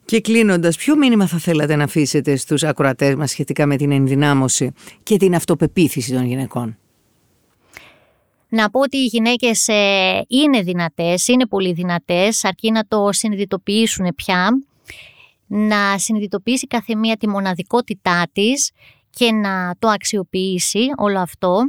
Και 0.05 0.21
κλείνοντας, 0.21 0.77
ποιο 0.77 0.97
μήνυμα 0.97 1.27
θα 1.27 1.39
θέλατε 1.39 1.77
να 1.77 1.85
αφήσετε 1.85 2.37
στους 2.37 2.63
ακροατές 2.63 3.15
μας 3.15 3.31
σχετικά 3.31 3.67
με 3.67 3.77
την 3.77 3.93
ενδυνάμωση 3.93 4.73
και 5.03 5.17
την 5.17 5.35
αυτοπεποίθηση 5.35 6.13
των 6.13 6.25
γυναικών; 6.25 6.79
Να 8.49 8.71
πω 8.71 8.81
ότι 8.81 8.97
οι 8.97 9.05
γυναίκες 9.05 9.69
ε, 9.69 10.25
είναι 10.29 10.63
δυνατές, 10.63 11.29
είναι 11.29 11.47
πολύ 11.47 11.73
δυνατές, 11.73 12.45
αρκεί 12.45 12.71
να 12.71 12.87
το 12.89 13.09
συνειδητοποιήσουν 13.13 14.15
πια, 14.15 14.49
να 15.47 15.99
συνειδητοποιήσει 15.99 16.67
κάθε 16.67 16.95
μία 16.95 17.17
τη 17.17 17.29
μοναδικότητά 17.29 18.23
της 18.33 18.71
και 19.11 19.33
να 19.33 19.75
το 19.79 19.89
αξιοποιήσει 19.89 20.81
όλο 20.97 21.19
αυτό, 21.19 21.61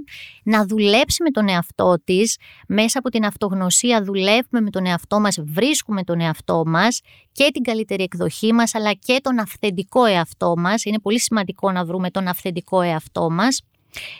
να 0.44 0.66
δουλέψει 0.66 1.24
με 1.24 1.30
τον 1.30 1.48
εαυτό 1.50 1.96
της, 2.04 2.38
μέσα 2.68 3.00
από 3.00 3.10
την 3.10 3.26
αυτογνωσία 3.26 4.04
δουλεύουμε 4.04 4.62
με 4.62 4.70
τον 4.70 4.86
εαυτό 4.86 5.20
μας, 5.20 5.38
βρίσκουμε 5.44 6.04
τον 6.04 6.20
εαυτό 6.20 6.64
μας 6.66 7.02
και 7.32 7.50
την 7.54 7.64
καλύτερη 7.64 8.04
εκδοχή 8.04 8.54
μας, 8.54 8.76
αλλά 8.76 8.94
και 8.94 9.20
τον 9.22 9.40
αυθεντικό 9.40 10.06
εαυτό 10.06 10.54
μας. 10.58 10.86
Είναι 10.86 11.00
πολύ 11.00 11.20
σημαντικό 11.20 11.72
να 11.72 11.86
βρούμε 11.86 12.10
τον 12.10 12.28
αυθεντικό 12.28 12.82
εαυτό 12.82 13.30
μας 13.30 13.62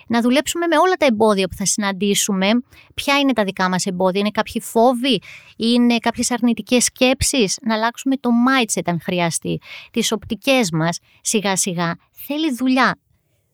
να 0.08 0.22
δουλέψουμε 0.22 0.68
με 0.68 0.78
όλα 0.78 0.94
τα 0.94 1.06
εμπόδια 1.06 1.48
που 1.48 1.56
θα 1.56 1.66
συναντήσουμε. 1.66 2.48
Ποια 2.94 3.18
είναι 3.20 3.34
τα 3.34 3.44
δικά 3.44 3.70
μας 3.70 3.86
εμπόδια, 3.86 4.20
είναι 4.20 4.32
κάποιοι 4.32 4.62
φόβοι, 4.62 5.22
είναι 5.58 5.98
κάποιες 5.98 6.32
αρνητικές 6.32 6.84
σκέψεις, 6.84 7.58
να 7.62 7.74
αλλάξουμε 7.76 8.16
το 8.16 8.30
mindset 8.48 8.82
αν 8.86 9.02
χρειαστεί, 9.02 9.62
τις 9.92 10.12
οπτικές 10.12 10.72
μας 10.72 11.00
σιγά 11.22 11.56
σιγά. 11.56 11.96
Θέλει 12.12 12.54
δουλειά. 12.54 13.00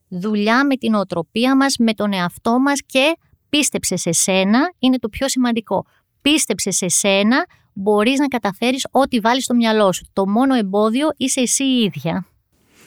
Δουλειά 0.08 0.66
με 0.66 0.76
την 0.76 0.94
οτροπία 0.94 1.56
μας, 1.56 1.76
με 1.78 1.92
τον 1.92 2.12
εαυτό 2.12 2.58
μας 2.58 2.80
και 2.86 3.16
πίστεψε 3.48 3.96
σε 3.96 4.12
σένα, 4.12 4.72
είναι 4.78 4.98
το 4.98 5.08
πιο 5.08 5.28
σημαντικό. 5.28 5.86
Πίστεψε 6.22 6.70
σε 6.70 6.88
σένα, 6.88 7.46
μπορείς 7.72 8.18
να 8.18 8.26
καταφέρεις 8.26 8.86
ό,τι 8.90 9.20
βάλεις 9.20 9.44
στο 9.44 9.54
μυαλό 9.54 9.92
σου. 9.92 10.06
Το 10.12 10.28
μόνο 10.28 10.54
εμπόδιο 10.54 11.08
είσαι 11.16 11.40
εσύ 11.40 11.64
η 11.64 11.82
ίδια. 11.82 12.26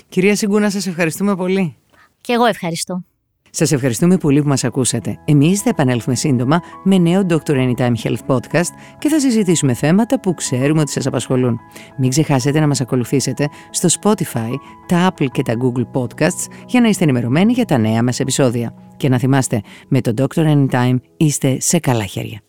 Κυρία 0.09 0.35
Συγκούνα, 0.35 0.69
σας 0.69 0.87
ευχαριστούμε 0.87 1.35
πολύ. 1.35 1.75
Και 2.21 2.33
εγώ 2.33 2.45
ευχαριστώ. 2.45 3.03
Σας 3.49 3.71
ευχαριστούμε 3.71 4.17
πολύ 4.17 4.41
που 4.41 4.47
μας 4.47 4.63
ακούσατε. 4.63 5.19
Εμείς 5.25 5.61
θα 5.61 5.69
επανέλθουμε 5.69 6.15
σύντομα 6.15 6.61
με 6.83 6.97
νέο 6.97 7.25
Dr. 7.29 7.51
Anytime 7.51 7.93
Health 8.03 8.25
Podcast 8.27 8.69
και 8.99 9.09
θα 9.09 9.19
συζητήσουμε 9.19 9.73
θέματα 9.73 10.19
που 10.19 10.33
ξέρουμε 10.33 10.81
ότι 10.81 10.91
σας 10.91 11.05
απασχολούν. 11.05 11.59
Μην 11.97 12.09
ξεχάσετε 12.09 12.59
να 12.59 12.67
μας 12.67 12.81
ακολουθήσετε 12.81 13.49
στο 13.69 13.87
Spotify, 14.01 14.51
τα 14.87 15.11
Apple 15.11 15.27
και 15.31 15.41
τα 15.41 15.53
Google 15.53 16.01
Podcasts 16.01 16.51
για 16.67 16.81
να 16.81 16.87
είστε 16.87 17.03
ενημερωμένοι 17.03 17.53
για 17.53 17.65
τα 17.65 17.77
νέα 17.77 18.03
μας 18.03 18.19
επεισόδια. 18.19 18.73
Και 18.97 19.09
να 19.09 19.17
θυμάστε, 19.17 19.61
με 19.87 20.01
το 20.01 20.13
Dr. 20.17 20.41
Anytime 20.55 20.95
είστε 21.17 21.57
σε 21.59 21.79
καλά 21.79 22.05
χέρια. 22.05 22.46